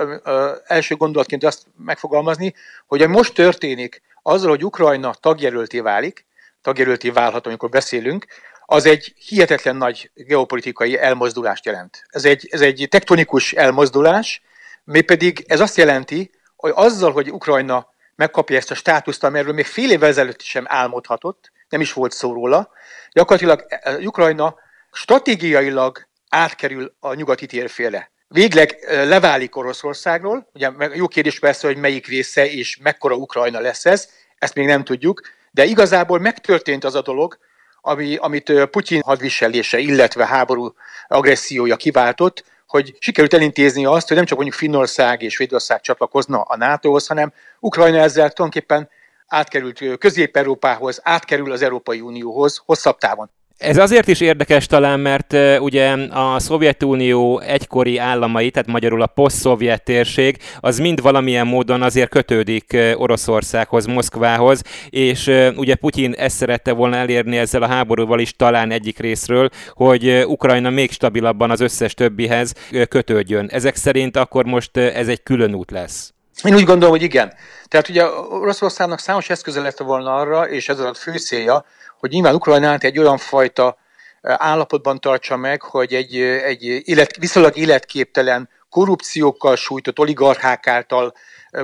első 0.66 0.94
gondolatként 0.94 1.44
azt 1.44 1.62
megfogalmazni, 1.84 2.54
hogy 2.86 3.02
ami 3.02 3.14
most 3.16 3.34
történik, 3.34 4.02
azzal, 4.22 4.50
hogy 4.50 4.64
Ukrajna 4.64 5.14
tagjelölté 5.20 5.80
válik, 5.80 6.24
tagjelölté 6.62 7.10
válhat, 7.10 7.46
amikor 7.46 7.68
beszélünk, 7.68 8.26
az 8.72 8.86
egy 8.86 9.14
hihetetlen 9.16 9.76
nagy 9.76 10.10
geopolitikai 10.14 10.98
elmozdulást 10.98 11.64
jelent. 11.64 12.04
Ez 12.08 12.24
egy, 12.24 12.48
ez 12.50 12.60
egy 12.60 12.86
tektonikus 12.90 13.52
elmozdulás, 13.52 14.42
mégpedig 14.84 15.44
ez 15.48 15.60
azt 15.60 15.76
jelenti, 15.76 16.30
hogy 16.56 16.72
azzal, 16.74 17.12
hogy 17.12 17.32
Ukrajna 17.32 17.88
megkapja 18.14 18.56
ezt 18.56 18.70
a 18.70 18.74
státuszt, 18.74 19.24
amiről 19.24 19.52
még 19.52 19.64
fél 19.64 19.90
évvel 19.90 20.08
ezelőtt 20.08 20.40
sem 20.40 20.64
álmodhatott, 20.68 21.52
nem 21.68 21.80
is 21.80 21.92
volt 21.92 22.12
szó 22.12 22.32
róla, 22.32 22.70
gyakorlatilag 23.12 23.66
Ukrajna 24.06 24.54
stratégiailag 24.92 26.08
átkerül 26.28 26.94
a 27.00 27.14
nyugati 27.14 27.46
térféle. 27.46 28.10
Végleg 28.28 28.78
leválik 28.88 29.56
Oroszországról, 29.56 30.50
ugye 30.54 30.70
jó 30.94 31.08
kérdés 31.08 31.38
persze, 31.38 31.66
hogy 31.66 31.76
melyik 31.76 32.06
része 32.06 32.50
és 32.50 32.78
mekkora 32.82 33.14
Ukrajna 33.14 33.60
lesz 33.60 33.86
ez, 33.86 34.08
ezt 34.38 34.54
még 34.54 34.66
nem 34.66 34.84
tudjuk, 34.84 35.20
de 35.50 35.64
igazából 35.64 36.18
megtörtént 36.18 36.84
az 36.84 36.94
a 36.94 37.02
dolog, 37.02 37.38
ami, 37.80 38.16
amit 38.16 38.64
Putyin 38.70 39.00
hadviselése, 39.02 39.78
illetve 39.78 40.26
háború 40.26 40.74
agressziója 41.08 41.76
kiváltott, 41.76 42.44
hogy 42.66 42.96
sikerült 42.98 43.34
elintézni 43.34 43.84
azt, 43.84 44.08
hogy 44.08 44.16
nem 44.16 44.26
csak 44.26 44.36
mondjuk 44.38 44.58
Finnország 44.58 45.22
és 45.22 45.32
Svédország 45.32 45.80
csatlakozna 45.80 46.40
a 46.40 46.56
NATO-hoz, 46.56 47.06
hanem 47.06 47.32
Ukrajna 47.60 47.98
ezzel 47.98 48.30
tulajdonképpen 48.30 48.88
átkerült 49.26 49.98
Közép-Európához, 49.98 51.00
átkerül 51.02 51.52
az 51.52 51.62
Európai 51.62 52.00
Unióhoz 52.00 52.62
hosszabb 52.64 52.98
távon. 52.98 53.30
Ez 53.60 53.76
azért 53.76 54.08
is 54.08 54.20
érdekes 54.20 54.66
talán, 54.66 55.00
mert 55.00 55.36
ugye 55.58 55.92
a 56.10 56.38
Szovjetunió 56.38 57.40
egykori 57.40 57.98
államai, 57.98 58.50
tehát 58.50 58.68
magyarul 58.68 59.02
a 59.02 59.06
poszt-szovjet 59.06 59.84
térség, 59.84 60.36
az 60.60 60.78
mind 60.78 61.02
valamilyen 61.02 61.46
módon 61.46 61.82
azért 61.82 62.10
kötődik 62.10 62.76
Oroszországhoz, 62.94 63.86
Moszkvához, 63.86 64.62
és 64.90 65.26
ugye 65.56 65.74
Putyin 65.74 66.12
ezt 66.12 66.36
szerette 66.36 66.72
volna 66.72 66.96
elérni 66.96 67.36
ezzel 67.36 67.62
a 67.62 67.66
háborúval 67.66 68.20
is 68.20 68.36
talán 68.36 68.70
egyik 68.70 68.98
részről, 68.98 69.48
hogy 69.68 70.24
Ukrajna 70.26 70.70
még 70.70 70.90
stabilabban 70.90 71.50
az 71.50 71.60
összes 71.60 71.94
többihez 71.94 72.54
kötődjön. 72.88 73.48
Ezek 73.52 73.76
szerint 73.76 74.16
akkor 74.16 74.44
most 74.44 74.76
ez 74.76 75.08
egy 75.08 75.22
külön 75.22 75.54
út 75.54 75.70
lesz. 75.70 76.12
Én 76.44 76.54
úgy 76.54 76.64
gondolom, 76.64 76.90
hogy 76.90 77.02
igen. 77.02 77.32
Tehát 77.68 77.88
ugye 77.88 78.04
Oroszországnak 78.30 78.98
számos 78.98 79.30
eszköze 79.30 79.60
lett 79.60 79.78
volna 79.78 80.14
arra, 80.14 80.48
és 80.48 80.68
ez 80.68 80.78
a 80.78 80.94
fő 80.94 81.16
célja, 81.16 81.64
hogy 82.00 82.10
nyilván 82.10 82.34
Ukrajnát 82.34 82.84
egy 82.84 82.98
olyan 82.98 83.18
fajta 83.18 83.76
állapotban 84.22 85.00
tartsa 85.00 85.36
meg, 85.36 85.62
hogy 85.62 85.94
egy, 85.94 86.16
egy 86.20 86.62
élet, 86.64 87.16
viszonylag 87.16 87.56
életképtelen 87.56 88.48
korrupciókkal 88.68 89.56
sújtott 89.56 89.98
oligarchák 89.98 90.66
által 90.66 91.14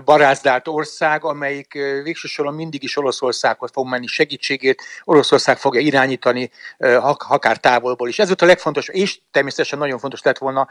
barázdált 0.05 0.69
ország, 0.69 1.25
amelyik 1.25 1.73
végső 2.03 2.29
soron 2.29 2.55
mindig 2.55 2.83
is 2.83 2.97
Oroszországhoz 2.97 3.71
fog 3.73 3.89
menni 3.89 4.07
segítségét, 4.07 4.83
Oroszország 5.05 5.59
fogja 5.59 5.81
irányítani, 5.81 6.51
akár 7.29 7.57
távolból 7.57 8.09
is. 8.09 8.19
Ez 8.19 8.27
volt 8.27 8.43
a 8.43 8.47
legfontosabb, 8.47 8.95
és 8.95 9.21
természetesen 9.31 9.79
nagyon 9.79 9.99
fontos 9.99 10.23
lett 10.23 10.39
volna 10.39 10.69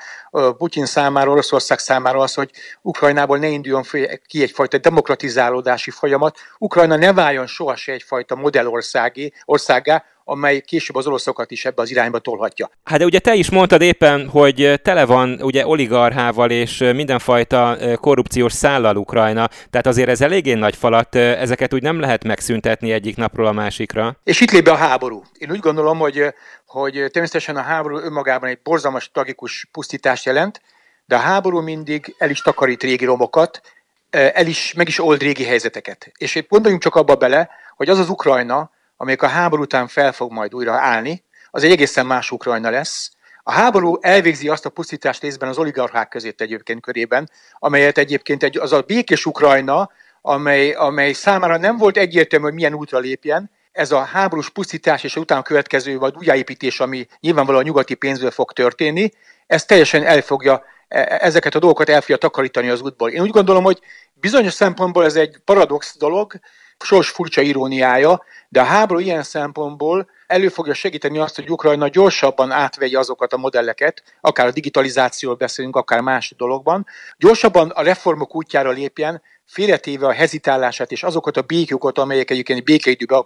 Putyin 0.58 0.86
számára, 0.86 1.32
Oroszország 1.32 1.80
számára 1.80 2.20
az, 2.20 2.34
hogy 2.34 2.52
Ukrajnából 2.82 3.38
ne 3.38 3.48
induljon 3.48 3.84
ki 4.26 4.42
egyfajta 4.42 4.78
demokratizálódási 4.78 5.92
folyamat, 5.92 6.38
Ukrajna 6.58 6.96
ne 6.96 7.14
váljon 7.14 7.48
sohasem 7.48 7.94
egyfajta 7.96 8.36
modellországé, 8.36 9.32
országá, 9.46 10.04
amely 10.28 10.60
később 10.60 10.96
az 10.96 11.08
oroszokat 11.08 11.52
is 11.52 11.66
ebbe 11.66 11.82
az 11.82 11.92
irányba 11.92 12.20
tolhatja. 12.20 12.70
Hát 12.84 13.00
de 13.00 13.06
ugye 13.06 13.20
te 13.20 13.34
is 13.34 13.50
mondtad 13.50 13.82
éppen, 13.82 14.30
hogy 14.30 14.80
tele 14.84 15.06
van 15.06 15.42
ugye 15.42 15.68
oligarchával 15.68 16.52
és 16.52 16.78
mindenfajta 16.78 17.78
korrupciós 18.00 18.54
szállal 18.54 18.98
Ukrajna, 18.98 19.50
tehát 19.70 19.88
azért 19.88 20.10
ez 20.10 20.22
eléggé 20.22 20.54
nagy 20.54 20.76
falat, 20.76 21.16
ezeket 21.16 21.74
úgy 21.74 21.82
nem 21.82 22.00
lehet 22.00 22.24
megszüntetni 22.24 22.92
egyik 22.92 23.16
napról 23.16 23.46
a 23.48 23.52
másikra. 23.52 24.18
És 24.24 24.42
itt 24.42 24.52
lép 24.52 24.64
be 24.64 24.72
a 24.72 24.76
háború. 24.76 25.24
Én 25.38 25.52
úgy 25.52 25.60
gondolom, 25.60 25.98
hogy, 25.98 26.34
hogy 26.66 26.92
természetesen 26.92 27.56
a 27.56 27.62
háború 27.62 27.98
önmagában 27.98 28.50
egy 28.50 28.60
borzalmas, 28.64 29.12
tragikus 29.12 29.68
pusztítást 29.72 30.26
jelent, 30.26 30.62
de 31.06 31.16
a 31.16 31.20
háború 31.20 31.62
mindig 31.62 32.16
el 32.18 32.30
is 32.30 32.42
takarít 32.42 32.84
régi 32.84 33.06
romokat, 33.06 33.62
el 34.10 34.48
is, 34.48 34.74
meg 34.74 34.88
is 34.88 35.00
old 35.00 35.22
régi 35.22 35.44
helyzeteket. 35.44 36.12
És 36.18 36.46
gondoljunk 36.50 36.84
csak 36.84 36.96
abba 36.96 37.16
bele, 37.16 37.50
hogy 37.76 37.90
az 37.90 38.00
az 38.00 38.10
Ukrajna, 38.10 38.74
amelyik 38.98 39.22
a 39.22 39.28
háború 39.28 39.62
után 39.62 39.88
fel 39.88 40.12
fog 40.12 40.32
majd 40.32 40.54
újra 40.54 40.74
állni, 40.74 41.24
az 41.50 41.64
egy 41.64 41.72
egészen 41.72 42.06
más 42.06 42.32
Ukrajna 42.32 42.70
lesz. 42.70 43.12
A 43.44 43.52
háború 43.52 43.98
elvégzi 44.02 44.50
azt 44.50 44.66
a 44.66 44.70
pusztítást 44.70 45.22
részben 45.22 45.50
az 45.50 45.58
oligarchák 45.58 46.08
között 46.08 46.42
egyébként 46.42 46.82
körében, 46.82 47.30
amelyet 47.60 47.98
egyébként 47.98 48.44
egy, 48.44 48.58
az 48.58 48.74
a 48.74 48.82
békés 48.82 49.26
Ukrajna, 49.26 49.90
amely, 50.22 50.72
amely 50.72 51.14
számára 51.14 51.58
nem 51.58 51.78
volt 51.78 51.98
egyértelmű, 51.98 52.46
hogy 52.46 52.54
milyen 52.54 52.74
útra 52.74 53.00
lépjen, 53.00 53.52
ez 53.72 53.92
a 53.92 54.04
háborús 54.04 54.50
pusztítás 54.50 55.04
és 55.04 55.16
utána 55.16 55.42
következő 55.42 55.98
vagy 55.98 56.14
újjáépítés, 56.18 56.80
ami 56.80 57.08
nyilvánvalóan 57.20 57.64
a 57.64 57.68
nyugati 57.68 57.94
pénzből 57.94 58.32
fog 58.32 58.52
történni, 58.52 59.12
ez 59.48 59.66
teljesen 59.66 60.04
el 60.04 60.22
fogja, 60.22 60.64
e, 60.88 61.00
e, 61.00 61.18
ezeket 61.22 61.56
a 61.56 61.60
dolgokat 61.60 61.90
el 61.90 62.02
fogja 62.02 62.18
takarítani 62.18 62.70
az 62.70 62.82
útból. 62.82 63.10
Én 63.10 63.22
úgy 63.22 63.30
gondolom, 63.30 63.64
hogy 63.64 63.80
bizonyos 64.14 64.54
szempontból 64.54 65.06
ez 65.06 65.16
egy 65.16 65.38
paradox 65.46 65.98
dolog, 65.98 66.40
sors 66.80 67.10
furcsa 67.10 67.42
iróniája, 67.42 68.24
de 68.56 68.62
a 68.62 68.64
háború 68.64 69.00
ilyen 69.00 69.24
szempontból 69.24 70.10
elő 70.28 70.48
fogja 70.48 70.74
segíteni 70.74 71.18
azt, 71.18 71.36
hogy 71.36 71.50
Ukrajna 71.50 71.88
gyorsabban 71.88 72.52
átvegye 72.52 73.00
azokat 73.00 73.34
a 73.34 73.38
modelleket, 73.38 74.04
akár 74.22 74.48
a 74.48 74.52
digitalizációról 74.52 75.38
beszélünk, 75.38 75.76
akár 75.76 76.02
más 76.02 76.34
dologban, 76.38 76.86
gyorsabban 77.18 77.70
a 77.70 77.82
reformok 77.82 78.36
útjára 78.36 78.72
lépjen, 78.72 79.22
félretéve 79.46 80.08
a 80.08 80.12
hezitálását 80.12 80.92
és 80.92 81.04
azokat 81.04 81.38
a 81.38 81.42
békjukat, 81.42 81.98
amelyek 81.98 82.32
egyébként 82.32 82.64
békeidőben 82.64 83.24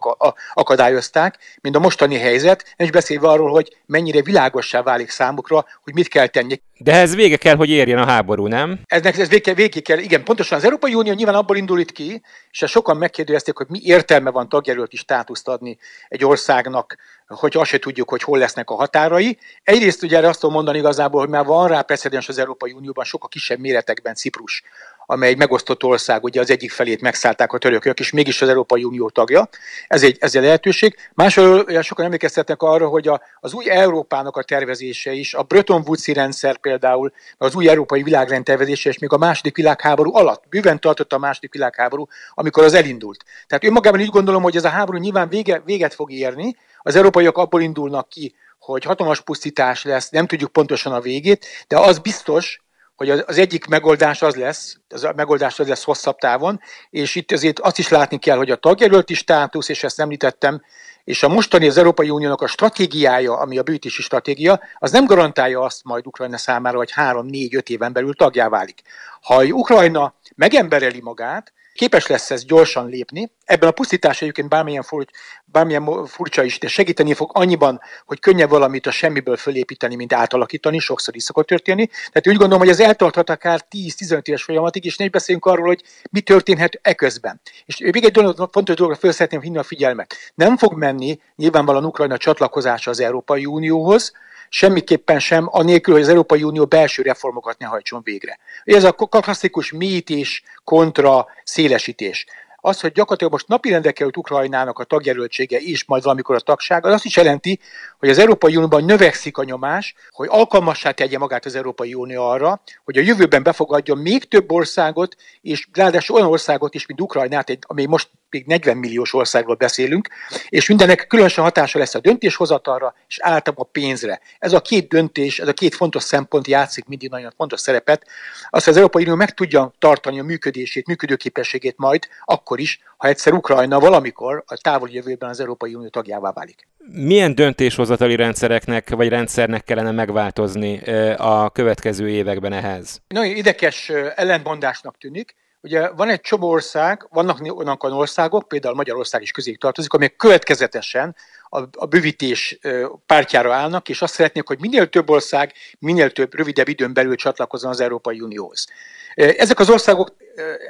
akadályozták, 0.54 1.38
mint 1.62 1.76
a 1.76 1.80
mostani 1.80 2.18
helyzet, 2.18 2.74
és 2.76 2.92
beszélve 2.92 3.28
arról, 3.28 3.50
hogy 3.50 3.78
mennyire 3.86 4.22
világossá 4.22 4.82
válik 4.82 5.10
számukra, 5.10 5.66
hogy 5.84 5.94
mit 5.94 6.08
kell 6.08 6.28
tenni. 6.28 6.62
De 6.78 6.94
ez 6.94 7.16
vége 7.16 7.38
kell, 7.38 7.56
hogy 7.56 7.70
érjen 7.70 7.98
a 7.98 8.06
háború, 8.06 8.48
nem? 8.48 8.80
Eznek 8.86 9.18
ez 9.18 9.30
vége, 9.30 9.54
vége 9.54 9.80
kell, 9.80 9.98
igen, 9.98 10.24
pontosan 10.24 10.58
az 10.58 10.64
Európai 10.64 10.94
Unió 10.94 11.14
nyilván 11.14 11.36
abból 11.36 11.58
indul 11.58 11.80
itt 11.80 11.92
ki, 11.92 12.22
és 12.52 12.64
sokan 12.68 12.98
megkérdezték, 12.98 13.58
hogy 13.58 13.68
mi 13.70 13.80
értelme 13.84 14.30
van 14.30 14.50
tagjelölti 14.50 14.98
státuszt 15.20 15.48
adni 15.48 15.78
egy 16.08 16.26
országnak, 16.26 16.98
hogy 17.28 17.58
azt 17.58 17.70
se 17.70 17.80
tudjuk, 17.80 18.10
hogy 18.10 18.24
hol 18.24 18.38
lesznek 18.38 18.70
a 18.70 18.76
határai. 18.76 19.38
Egyrészt 19.64 20.04
ugye 20.04 20.18
erre 20.18 20.28
azt 20.28 20.40
tudom 20.40 20.56
mondani 20.56 20.78
igazából, 20.78 21.20
hogy 21.20 21.30
már 21.30 21.46
van 21.46 21.68
rá 21.68 21.82
precedens 21.82 22.30
az 22.30 22.38
Európai 22.38 22.72
Unióban, 22.72 23.06
sokkal 23.06 23.30
kisebb 23.30 23.60
méretekben 23.60 24.16
Ciprus 24.16 24.64
amely 25.12 25.30
egy 25.30 25.38
megosztott 25.38 25.84
ország, 25.84 26.24
ugye 26.24 26.40
az 26.40 26.50
egyik 26.50 26.72
felét 26.72 27.02
megszállták 27.02 27.54
a 27.54 27.58
törökök, 27.58 28.00
és 28.00 28.12
mégis 28.12 28.42
az 28.42 28.50
Európai 28.50 28.84
Unió 28.84 29.10
tagja. 29.10 29.50
Ez 29.88 30.04
egy, 30.04 30.18
ez 30.20 30.36
egy 30.36 30.42
lehetőség. 30.42 30.96
Másról 31.14 31.82
sokan 31.82 32.06
emlékeztetnek 32.06 32.62
arra, 32.62 32.88
hogy 32.88 33.08
a, 33.08 33.22
az 33.40 33.54
új 33.54 33.70
Európának 33.70 34.38
a 34.38 34.44
tervezése 34.44 35.12
is, 35.12 35.34
a 35.34 35.44
Bretton 35.44 35.84
woods 35.86 36.08
rendszer 36.08 36.58
például, 36.58 37.12
az 37.38 37.56
új 37.56 37.70
európai 37.70 38.04
világrend 38.04 38.44
tervezése, 38.44 38.90
és 38.90 39.00
még 39.00 39.12
a 39.12 39.18
második 39.18 39.56
világháború 39.56 40.16
alatt, 40.16 40.44
bőven 40.50 40.80
tartott 40.80 41.14
a 41.14 41.18
második 41.18 41.54
világháború, 41.54 42.08
amikor 42.34 42.64
az 42.64 42.74
elindult. 42.74 43.24
Tehát 43.48 43.64
önmagában 43.64 44.00
így 44.00 44.10
gondolom, 44.10 44.42
hogy 44.42 44.56
ez 44.56 44.66
a 44.66 44.70
háború 44.70 44.98
nyilván 44.98 45.30
vége, 45.30 45.62
véget 45.66 45.94
fog 45.94 46.12
érni, 46.12 46.56
az 46.82 46.96
európaiak 46.96 47.38
abból 47.38 47.62
indulnak 47.62 48.10
ki, 48.10 48.36
hogy 48.60 48.84
hatalmas 48.84 49.22
pusztítás 49.22 49.84
lesz, 49.84 50.10
nem 50.10 50.28
tudjuk 50.28 50.52
pontosan 50.52 50.94
a 50.94 51.02
végét, 51.02 51.46
de 51.68 51.80
az 51.80 52.00
biztos, 52.00 52.62
hogy 53.00 53.10
az 53.10 53.38
egyik 53.38 53.66
megoldás 53.66 54.22
az 54.22 54.36
lesz, 54.36 54.78
az 54.90 55.04
a 55.04 55.14
megoldás 55.16 55.60
az 55.60 55.68
lesz 55.68 55.84
hosszabb 55.84 56.18
távon, 56.18 56.60
és 56.90 57.16
itt 57.16 57.32
azért 57.32 57.60
azt 57.60 57.78
is 57.78 57.90
látni 57.90 58.18
kell, 58.18 58.38
hogy 58.38 58.52
a 58.52 58.56
tagjelölti 58.56 59.14
státusz, 59.14 59.70
és 59.70 59.84
ezt 59.84 60.00
említettem, 60.00 60.62
és 61.04 61.24
a 61.24 61.28
mostani 61.28 61.68
az 61.68 61.78
Európai 61.78 62.10
Uniónak 62.10 62.42
a 62.42 62.48
stratégiája, 62.48 63.38
ami 63.38 63.58
a 63.58 63.64
bűtési 63.64 64.02
stratégia, 64.02 64.60
az 64.80 64.92
nem 64.92 65.06
garantálja 65.06 65.62
azt 65.62 65.84
majd 65.84 66.08
Ukrajna 66.08 66.38
számára, 66.38 66.78
hogy 66.78 66.92
három, 66.92 67.26
négy, 67.26 67.56
öt 67.56 67.70
éven 67.70 67.94
belül 67.94 68.14
tagjá 68.14 68.50
válik. 68.50 68.82
Ha 69.22 69.46
Ukrajna 69.46 70.14
megembereli 70.36 71.02
magát, 71.02 71.54
képes 71.80 72.08
lesz 72.08 72.32
ez 72.32 72.46
gyorsan 72.46 72.88
lépni. 72.88 73.32
Ebben 73.46 73.70
a 73.70 73.72
pusztítás 73.72 74.22
egyébként 74.22 74.50
bármilyen, 74.50 74.84
furcsa, 74.84 75.12
bármilyen 75.46 76.06
furcsa 76.06 76.44
is, 76.44 76.60
de 76.60 76.68
segíteni 76.68 77.14
fog 77.14 77.32
annyiban, 77.34 77.82
hogy 78.06 78.20
könnyebb 78.20 78.50
valamit 78.50 78.86
a 78.88 78.92
semmiből 78.92 79.38
fölépíteni, 79.38 79.96
mint 79.96 80.14
átalakítani, 80.14 80.80
sokszor 80.80 81.16
is 81.16 81.24
szokott 81.24 81.48
történni. 81.48 81.86
Tehát 81.88 82.28
úgy 82.28 82.36
gondolom, 82.36 82.60
hogy 82.60 82.70
ez 82.70 82.80
eltarthat 82.80 83.30
akár 83.30 83.66
10-15 83.72 84.28
éves 84.28 84.44
folyamatig, 84.44 84.86
és 84.86 84.98
ne 84.98 85.10
beszéljünk 85.10 85.46
arról, 85.46 85.66
hogy 85.66 85.84
mi 86.12 86.22
történhet 86.22 86.80
eközben. 86.82 87.42
És 87.66 87.78
még 87.78 88.04
egy 88.04 88.12
dolog, 88.12 88.50
fontos 88.52 88.76
dologra 88.76 88.98
föl 88.98 89.12
szeretném 89.12 89.42
hinni 89.42 89.58
a 89.58 89.64
figyelmet. 89.64 90.16
Nem 90.36 90.58
fog 90.58 90.74
menni 90.74 91.20
nyilvánvalóan 91.36 91.86
Ukrajna 91.86 92.18
csatlakozása 92.18 92.90
az 92.90 93.00
Európai 93.00 93.46
Unióhoz, 93.46 94.14
semmiképpen 94.50 95.20
sem, 95.20 95.48
anélkül, 95.52 95.94
hogy 95.94 96.04
az 96.04 96.10
Európai 96.10 96.44
Unió 96.44 96.66
belső 96.66 97.02
reformokat 97.02 97.58
ne 97.58 97.66
hajtson 97.66 98.02
végre. 98.04 98.40
Ez 98.64 98.84
a 98.84 98.92
klasszikus 98.92 99.72
mélyítés 99.72 100.44
kontra 100.64 101.28
szélesítés 101.44 102.26
az, 102.62 102.80
hogy 102.80 102.92
gyakorlatilag 102.92 103.32
most 103.32 103.48
napirendre 103.48 103.92
került 103.92 104.18
Ukrajnának 104.18 104.80
a 104.80 104.84
tagjelöltsége 104.84 105.58
és 105.58 105.86
majd 105.86 106.04
valamikor 106.04 106.36
a 106.36 106.40
tagság, 106.40 106.86
az 106.86 106.94
azt 106.94 107.06
is 107.06 107.16
jelenti, 107.16 107.60
hogy 108.00 108.10
az 108.10 108.18
Európai 108.18 108.56
Unióban 108.56 108.84
növekszik 108.84 109.38
a 109.38 109.44
nyomás, 109.44 109.96
hogy 110.10 110.28
alkalmassá 110.32 110.92
tegye 110.92 111.18
magát 111.18 111.46
az 111.46 111.56
Európai 111.56 111.94
Unió 111.94 112.24
arra, 112.24 112.62
hogy 112.84 112.98
a 112.98 113.02
jövőben 113.02 113.44
befogadjon 113.44 113.98
még 113.98 114.28
több 114.28 114.52
országot, 114.52 115.16
és 115.42 115.68
ráadásul 115.74 116.16
olyan 116.16 116.28
országot 116.28 116.74
is, 116.74 116.86
mint 116.86 117.02
Ukrajnát, 117.02 117.58
ami 117.62 117.86
most 117.86 118.10
még 118.32 118.46
40 118.46 118.78
milliós 118.78 119.14
országról 119.14 119.56
beszélünk, 119.56 120.08
és 120.50 120.68
mindenek 120.68 121.08
különösen 121.08 121.44
hatása 121.44 121.80
lesz 121.80 121.96
a 121.96 122.00
döntéshozatalra, 122.00 122.96
és 123.08 123.20
általában 123.22 123.66
a 123.66 123.70
pénzre. 123.72 124.22
Ez 124.40 124.54
a 124.54 124.62
két 124.62 124.88
döntés, 124.88 125.40
ez 125.40 125.48
a 125.48 125.54
két 125.54 125.76
fontos 125.76 126.04
szempont 126.04 126.48
játszik 126.48 126.86
mindig 126.86 127.10
nagyon 127.10 127.34
fontos 127.36 127.60
szerepet. 127.60 128.08
Azt 128.50 128.68
az 128.68 128.78
Európai 128.78 129.04
Unió 129.04 129.16
meg 129.16 129.34
tudja 129.34 129.74
tartani 129.80 130.20
a 130.20 130.24
működését, 130.24 130.88
működőképességét 130.88 131.78
majd, 131.78 132.08
akkor 132.26 132.60
is, 132.60 132.80
ha 132.98 133.08
egyszer 133.08 133.34
Ukrajna 133.34 133.80
valamikor 133.80 134.44
a 134.48 134.58
távoli 134.58 134.94
jövőben 134.94 135.30
az 135.30 135.40
Európai 135.40 135.74
Unió 135.74 135.88
tagjává 135.90 136.32
válik. 136.32 136.68
Milyen 136.92 137.36
döntéshozatali 137.36 138.16
rendszereknek 138.16 138.90
vagy 138.90 139.10
rendszernek 139.10 139.64
kellene 139.64 139.92
megváltozni 139.92 140.78
a 141.18 141.50
következő 141.50 142.10
években 142.10 142.54
ehhez? 142.54 143.02
Nagyon 143.08 143.36
érdekes 143.36 143.90
ellentmondásnak 144.16 144.98
tűnik. 144.98 145.36
Ugye 145.62 145.90
van 145.90 146.10
egy 146.10 146.22
csomó 146.22 146.50
ország, 146.50 147.08
vannak 147.10 147.42
olyan 147.84 147.98
országok, 147.98 148.48
például 148.48 148.76
Magyarország 148.76 149.22
is 149.22 149.32
közé 149.32 149.54
tartozik, 149.54 149.94
amelyek 149.94 150.16
következetesen 150.16 151.16
a, 151.50 151.60
a 151.72 151.86
bővítés 151.86 152.60
pártjára 153.06 153.54
állnak, 153.54 153.90
és 153.90 154.02
azt 154.02 154.14
szeretnék, 154.14 154.48
hogy 154.48 154.60
minél 154.60 154.90
több 154.90 155.10
ország, 155.10 155.54
minél 155.80 156.12
több 156.12 156.34
rövidebb 156.34 156.68
időn 156.68 156.94
belül 156.94 157.16
csatlakozzon 157.16 157.72
az 157.72 157.80
Európai 157.80 158.22
Unióhoz. 158.22 158.68
Ezek 159.16 159.60
az 159.60 159.70
országok, 159.70 160.16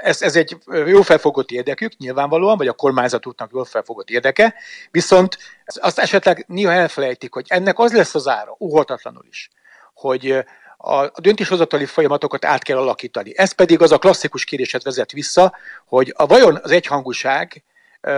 ez, 0.01 0.21
ez 0.21 0.35
egy 0.35 0.57
jó 0.85 1.01
felfogott 1.01 1.51
érdekük, 1.51 1.97
nyilvánvalóan, 1.97 2.57
vagy 2.57 2.67
a 2.67 2.73
kormányzatoknak 2.73 3.51
jól 3.53 3.65
felfogott 3.65 4.09
érdeke, 4.09 4.55
viszont 4.91 5.37
azt 5.65 5.99
esetleg 5.99 6.45
néha 6.47 6.71
elfelejtik, 6.71 7.33
hogy 7.33 7.45
ennek 7.47 7.79
az 7.79 7.93
lesz 7.93 8.15
az 8.15 8.27
ára, 8.27 8.55
óhatatlanul 8.59 9.25
is, 9.29 9.49
hogy 9.93 10.45
a 10.81 11.21
döntéshozatali 11.21 11.85
folyamatokat 11.85 12.45
át 12.45 12.63
kell 12.63 12.77
alakítani. 12.77 13.37
Ez 13.37 13.51
pedig 13.51 13.81
az 13.81 13.91
a 13.91 13.97
klasszikus 13.97 14.43
kérdéset 14.43 14.83
vezet 14.83 15.11
vissza, 15.11 15.53
hogy 15.85 16.13
a 16.17 16.25
vajon 16.25 16.59
az 16.63 16.71
egyhangúság 16.71 17.63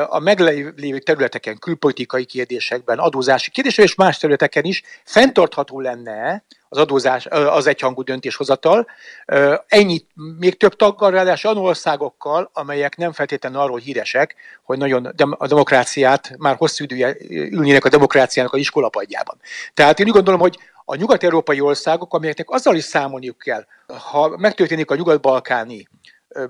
a 0.07 0.19
meglévő 0.19 0.99
területeken, 0.99 1.59
külpolitikai 1.59 2.25
kérdésekben, 2.25 2.99
adózási 2.99 3.49
kérdésekben 3.49 3.87
és 3.87 3.95
más 3.95 4.17
területeken 4.17 4.63
is 4.63 4.83
fenntartható 5.03 5.79
lenne 5.79 6.43
az 6.69 6.77
adózás, 6.77 7.25
az 7.25 7.67
egyhangú 7.67 8.03
döntéshozatal. 8.03 8.87
Ennyit 9.67 10.07
még 10.39 10.57
több 10.57 10.75
taggal, 10.75 11.11
ráadásul 11.11 11.51
olyan 11.51 11.63
országokkal, 11.63 12.49
amelyek 12.53 12.97
nem 12.97 13.11
feltétlenül 13.11 13.59
arról 13.59 13.79
híresek, 13.79 14.35
hogy 14.63 14.77
nagyon 14.77 15.05
a 15.37 15.47
demokráciát, 15.47 16.35
már 16.37 16.55
hosszú 16.55 16.83
idője 16.83 17.15
ülnének 17.29 17.85
a 17.85 17.89
demokráciának 17.89 18.53
a 18.53 18.57
iskolapadjában. 18.57 19.39
Tehát 19.73 19.99
én 19.99 20.05
úgy 20.05 20.13
gondolom, 20.13 20.39
hogy 20.39 20.57
a 20.91 20.95
nyugat-európai 20.95 21.59
országok, 21.59 22.13
amelyeknek 22.13 22.49
azzal 22.49 22.75
is 22.75 22.83
számolniuk 22.83 23.37
kell, 23.37 23.65
ha 24.11 24.37
megtörténik 24.37 24.91
a 24.91 24.95
nyugat-balkáni 24.95 25.87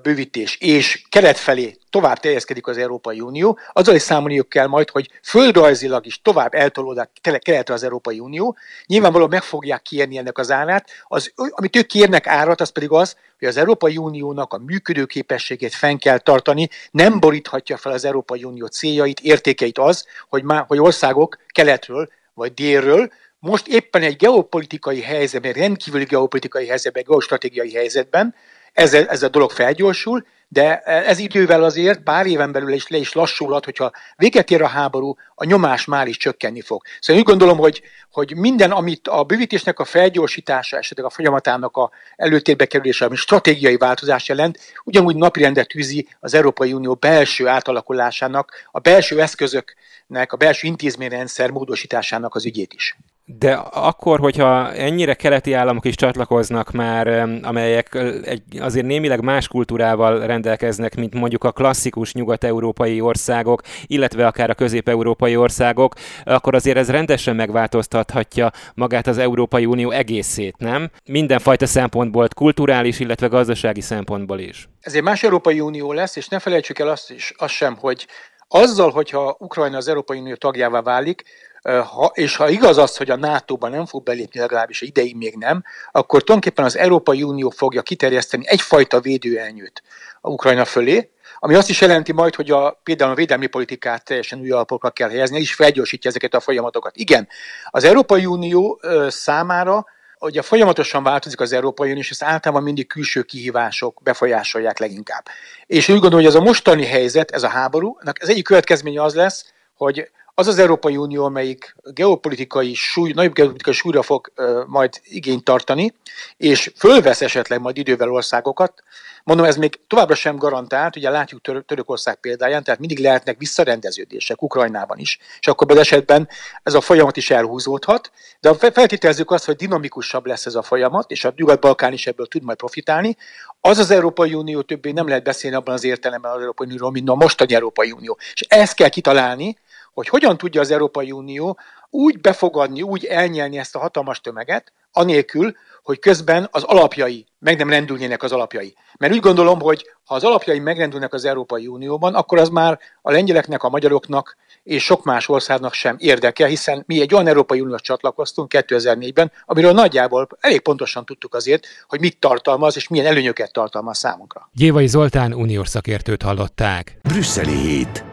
bővítés, 0.02 0.58
és 0.60 1.04
kelet 1.10 1.38
felé 1.38 1.78
tovább 1.90 2.18
teljeszkedik 2.18 2.68
az 2.68 2.78
Európai 2.78 3.20
Unió, 3.20 3.60
azzal 3.74 3.96
is 3.96 4.02
számolniuk 4.02 4.50
kell 4.50 4.68
majd, 4.68 4.90
hogy 4.90 5.10
földrajzilag 5.24 6.06
is 6.06 6.22
tovább 6.22 6.54
eltolódik 6.54 7.10
keletre 7.42 7.74
az 7.74 7.84
Európai 7.84 8.20
Unió, 8.20 8.58
nyilvánvalóan 8.86 9.30
meg 9.30 9.44
fogják 9.44 9.82
kérni 9.82 10.18
ennek 10.18 10.38
az 10.38 10.52
árát, 10.52 10.90
az, 11.08 11.34
amit 11.36 11.76
ők 11.76 11.86
kérnek 11.86 12.28
árat, 12.28 12.62
az 12.62 12.70
pedig 12.70 12.92
az, 12.92 13.16
hogy 13.40 13.48
az 13.48 13.58
Európai 13.58 13.98
Uniónak 13.98 14.54
a 14.54 14.58
működőképességét 14.58 15.74
fenn 15.74 15.98
kell 15.98 16.18
tartani, 16.18 16.70
nem 16.92 17.20
boríthatja 17.20 17.78
fel 17.78 17.92
az 17.92 18.06
Európai 18.06 18.44
Unió 18.44 18.66
céljait, 18.66 19.20
értékeit 19.20 19.78
az, 19.78 20.06
hogy, 20.30 20.44
már, 20.44 20.64
hogy 20.68 20.80
országok 20.80 21.38
keletről 21.48 22.10
vagy 22.34 22.54
délről 22.54 23.12
most 23.42 23.68
éppen 23.68 24.02
egy 24.02 24.16
geopolitikai 24.16 25.02
helyzetben, 25.02 25.54
rendkívüli 25.54 26.04
geopolitikai 26.04 26.68
helyzetben, 26.68 27.04
geostratégiai 27.08 27.74
helyzetben, 27.74 28.36
ez, 28.74 28.94
ez 28.94 29.24
a 29.24 29.30
dolog 29.30 29.52
felgyorsul, 29.52 30.26
de 30.48 30.80
ez 30.80 31.20
idővel 31.20 31.64
azért 31.64 32.00
pár 32.00 32.26
éven 32.26 32.52
belül 32.52 32.74
is 32.74 32.88
le 32.88 32.98
is 32.98 33.14
lassulhat, 33.14 33.66
hogyha 33.66 33.92
véget 34.16 34.52
ér 34.52 34.62
a 34.62 34.68
háború, 34.68 35.16
a 35.36 35.46
nyomás 35.46 35.86
már 35.86 36.08
is 36.08 36.18
csökkenni 36.18 36.62
fog. 36.62 36.82
Szóval 37.00 37.22
úgy 37.22 37.28
gondolom, 37.28 37.58
hogy, 37.58 37.82
hogy 38.12 38.36
minden, 38.36 38.72
amit 38.72 39.08
a 39.08 39.24
bővítésnek 39.24 39.80
a 39.80 39.86
felgyorsítása, 39.86 40.78
esetleg 40.78 41.06
a 41.06 41.10
folyamatának 41.10 41.78
a 41.78 41.92
előtérbe 42.16 42.66
kerülése, 42.66 43.06
ami 43.06 43.16
stratégiai 43.16 43.78
változás 43.78 44.28
jelent, 44.28 44.60
ugyanúgy 44.84 45.16
napirendet 45.16 45.68
tűzi 45.68 46.08
az 46.20 46.34
Európai 46.34 46.74
Unió 46.74 46.94
belső 46.94 47.48
átalakulásának, 47.48 48.52
a 48.72 48.80
belső 48.80 49.22
eszközöknek, 49.22 50.34
a 50.34 50.38
belső 50.38 50.68
intézményrendszer 50.68 51.50
módosításának 51.50 52.36
az 52.36 52.46
ügyét 52.46 52.74
is. 52.74 52.96
De 53.40 53.54
akkor, 53.72 54.20
hogyha 54.20 54.74
ennyire 54.74 55.14
keleti 55.14 55.54
államok 55.54 55.86
is 55.86 55.96
csatlakoznak 55.96 56.72
már, 56.72 57.08
amelyek 57.42 57.96
egy 58.24 58.42
azért 58.60 58.86
némileg 58.86 59.24
más 59.24 59.48
kultúrával 59.48 60.26
rendelkeznek, 60.26 60.96
mint 60.96 61.14
mondjuk 61.14 61.44
a 61.44 61.52
klasszikus 61.52 62.14
nyugat-európai 62.14 63.02
országok, 63.02 63.62
illetve 63.86 64.28
akár 64.28 64.50
a 64.50 64.54
közép-európai 64.54 65.36
országok, 65.36 65.94
akkor 66.24 66.56
azért 66.56 66.78
ez 66.78 66.90
rendesen 66.90 67.36
megváltoztathatja 67.36 68.52
magát 68.74 69.08
az 69.08 69.18
Európai 69.18 69.66
Unió 69.66 69.92
egészét, 69.92 70.56
nem? 70.58 70.90
Mindenfajta 71.06 71.66
szempontból, 71.66 72.28
kulturális, 72.36 73.00
illetve 73.00 73.28
gazdasági 73.28 73.82
szempontból 73.82 74.40
is. 74.40 74.70
Ez 74.80 74.94
egy 74.94 75.04
más 75.04 75.24
Európai 75.24 75.60
Unió 75.60 75.92
lesz, 75.94 76.16
és 76.16 76.28
ne 76.28 76.40
felejtsük 76.40 76.80
el 76.80 76.88
azt, 76.88 77.12
is, 77.12 77.34
azt 77.38 77.54
sem, 77.54 77.78
hogy 77.80 78.08
azzal, 78.48 78.92
hogyha 78.92 79.36
Ukrajna 79.40 79.78
az 79.78 79.88
Európai 79.88 80.20
Unió 80.20 80.36
tagjává 80.36 80.82
válik, 80.82 81.24
ha, 81.62 82.12
és 82.14 82.36
ha 82.36 82.50
igaz 82.50 82.78
az, 82.78 82.98
hogy 82.98 83.10
a 83.10 83.16
NATO-ban 83.16 83.72
nem 83.72 83.86
fog 83.86 84.04
belépni, 84.04 84.40
legalábbis 84.40 84.82
ideig 84.82 85.16
még 85.16 85.36
nem, 85.38 85.64
akkor 85.92 86.24
tulajdonképpen 86.24 86.66
az 86.66 86.78
Európai 86.78 87.24
Unió 87.24 87.50
fogja 87.50 87.82
kiterjeszteni 87.82 88.48
egyfajta 88.48 89.00
védőelnyőt 89.00 89.84
a 90.22 90.30
Ukrajna 90.30 90.66
fölé, 90.66 91.12
ami 91.40 91.56
azt 91.56 91.70
is 91.70 91.82
jelenti 91.82 92.12
majd, 92.12 92.36
hogy 92.36 92.52
a, 92.52 92.80
például 92.84 93.12
a 93.12 93.16
védelmi 93.16 93.48
politikát 93.48 94.06
teljesen 94.06 94.40
új 94.40 94.52
alapokra 94.52 94.90
kell 94.90 95.10
helyezni, 95.10 95.40
és 95.40 95.54
felgyorsítja 95.54 96.10
ezeket 96.10 96.34
a 96.34 96.40
folyamatokat. 96.40 96.96
Igen, 96.96 97.28
az 97.70 97.84
Európai 97.84 98.26
Unió 98.26 98.82
számára 99.08 99.86
a 100.18 100.42
folyamatosan 100.42 101.04
változik 101.04 101.40
az 101.40 101.54
Európai 101.54 101.88
Unió, 101.88 102.02
és 102.02 102.10
ezt 102.10 102.24
általában 102.24 102.64
mindig 102.64 102.88
külső 102.88 103.22
kihívások 103.22 104.00
befolyásolják 104.04 104.80
leginkább. 104.80 105.26
És 105.66 105.90
úgy 105.90 106.00
gondolom, 106.00 106.26
hogy 106.26 106.36
ez 106.36 106.42
a 106.42 106.44
mostani 106.44 106.86
helyzet, 106.86 107.32
ez 107.32 107.44
a 107.44 107.48
háború, 107.48 107.98
az 108.20 108.30
egyik 108.30 108.44
következménye 108.44 109.04
az 109.04 109.16
lesz, 109.16 109.54
hogy 109.74 110.10
az 110.42 110.48
az 110.48 110.60
Európai 110.60 110.98
Unió, 110.98 111.24
amelyik 111.24 111.76
geopolitikai 111.84 112.74
súly, 112.74 113.12
nagyobb 113.12 113.34
geopolitikai 113.34 113.74
súlyra 113.74 114.02
fog 114.02 114.32
majd 114.68 115.02
igényt 115.04 115.44
tartani, 115.44 115.94
és 116.38 116.72
fölvesz 116.78 117.22
esetleg 117.22 117.62
majd 117.62 117.78
idővel 117.78 118.12
országokat, 118.12 118.84
mondom, 119.24 119.46
ez 119.46 119.56
még 119.56 119.80
továbbra 119.88 120.16
sem 120.16 120.36
garantált, 120.36 120.96
ugye 120.96 121.10
látjuk 121.10 121.42
Tör- 121.42 121.66
Törökország 121.66 122.16
példáján, 122.16 122.64
tehát 122.64 122.80
mindig 122.80 123.00
lehetnek 123.00 123.38
visszarendeződések 123.38 124.42
Ukrajnában 124.42 124.98
is, 124.98 125.20
és 125.40 125.48
akkor 125.48 125.78
esetben 125.78 126.30
ez 126.64 126.74
a 126.74 126.82
folyamat 126.82 127.18
is 127.18 127.30
elhúzódhat, 127.30 128.12
de 128.40 128.54
feltételezzük 128.54 129.32
azt, 129.32 129.46
hogy 129.46 129.56
dinamikusabb 129.56 130.26
lesz 130.26 130.46
ez 130.46 130.56
a 130.56 130.62
folyamat, 130.62 131.12
és 131.12 131.26
a 131.26 131.34
Nyugat-Balkán 131.36 131.94
is 131.94 132.08
ebből 132.08 132.28
tud 132.28 132.44
majd 132.44 132.58
profitálni, 132.58 133.18
az 133.60 133.78
az 133.78 133.92
Európai 133.92 134.34
Unió 134.34 134.62
többé 134.62 134.92
nem 134.92 135.08
lehet 135.08 135.24
beszélni 135.24 135.56
abban 135.56 135.74
az 135.74 135.84
értelemben 135.84 136.32
az 136.32 136.40
Európai 136.40 136.68
Unióról, 136.68 136.92
mint 136.92 137.10
a 137.10 137.16
mostani 137.16 137.54
Európai 137.54 137.92
Unió. 137.92 138.18
És 138.34 138.42
ezt 138.42 138.74
kell 138.74 138.90
kitalálni, 138.90 139.58
hogy 139.94 140.08
hogyan 140.08 140.38
tudja 140.38 140.62
az 140.62 140.72
Európai 140.72 141.12
Unió 141.12 141.60
úgy 141.90 142.22
befogadni, 142.22 142.82
úgy 142.82 143.06
elnyelni 143.06 143.58
ezt 143.58 143.76
a 143.76 143.80
hatalmas 143.80 144.22
tömeget, 144.22 144.74
anélkül, 144.92 145.56
hogy 145.84 146.00
közben 146.00 146.48
az 146.52 146.64
alapjai 146.64 147.26
meg 147.40 147.58
nem 147.58 147.70
rendülnének 147.70 148.24
az 148.24 148.32
alapjai. 148.32 148.76
Mert 148.98 149.14
úgy 149.14 149.20
gondolom, 149.20 149.60
hogy 149.60 149.86
ha 150.06 150.16
az 150.16 150.24
alapjai 150.24 150.60
megrendülnek 150.60 151.14
az 151.14 151.26
Európai 151.26 151.68
Unióban, 151.68 152.16
akkor 152.16 152.38
az 152.40 152.50
már 152.50 152.80
a 153.02 153.12
lengyeleknek, 153.12 153.64
a 153.64 153.70
magyaroknak 153.70 154.38
és 154.64 154.84
sok 154.84 155.04
más 155.04 155.30
országnak 155.30 155.74
sem 155.74 155.96
érdeke, 156.00 156.48
hiszen 156.48 156.84
mi 156.88 157.02
egy 157.02 157.14
olyan 157.14 157.28
Európai 157.28 157.62
Uniós 157.62 157.82
csatlakoztunk 157.82 158.52
2004-ben, 158.56 159.32
amiről 159.46 159.72
nagyjából 159.72 160.28
elég 160.40 160.62
pontosan 160.62 161.06
tudtuk 161.06 161.36
azért, 161.36 161.66
hogy 161.88 162.00
mit 162.00 162.20
tartalmaz 162.20 162.76
és 162.76 162.88
milyen 162.88 163.06
előnyöket 163.06 163.54
tartalmaz 163.54 163.98
számunkra. 163.98 164.50
Gyévai 164.54 164.88
Zoltán 164.88 165.34
uniós 165.34 165.68
szakértőt 165.68 166.22
hallották. 166.22 166.98
Brüsszeli 167.04 167.56
hét. 167.56 168.11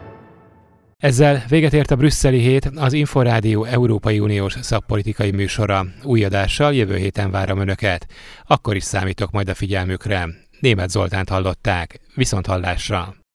Ezzel 0.99 1.43
véget 1.47 1.73
ért 1.73 1.91
a 1.91 1.95
brüsszeli 1.95 2.39
hét, 2.39 2.71
az 2.75 2.93
Inforádió 2.93 3.63
Európai 3.63 4.19
Uniós 4.19 4.55
szakpolitikai 4.61 5.31
műsora. 5.31 5.85
Új 6.03 6.23
adással 6.23 6.73
jövő 6.73 6.95
héten 6.95 7.31
várom 7.31 7.59
Önöket. 7.59 8.07
Akkor 8.47 8.75
is 8.75 8.83
számítok 8.83 9.31
majd 9.31 9.49
a 9.49 9.53
figyelmükre. 9.53 10.27
Német 10.59 10.89
Zoltánt 10.89 11.29
hallották. 11.29 11.99
Viszont 12.15 12.45
hallásra! 12.45 13.18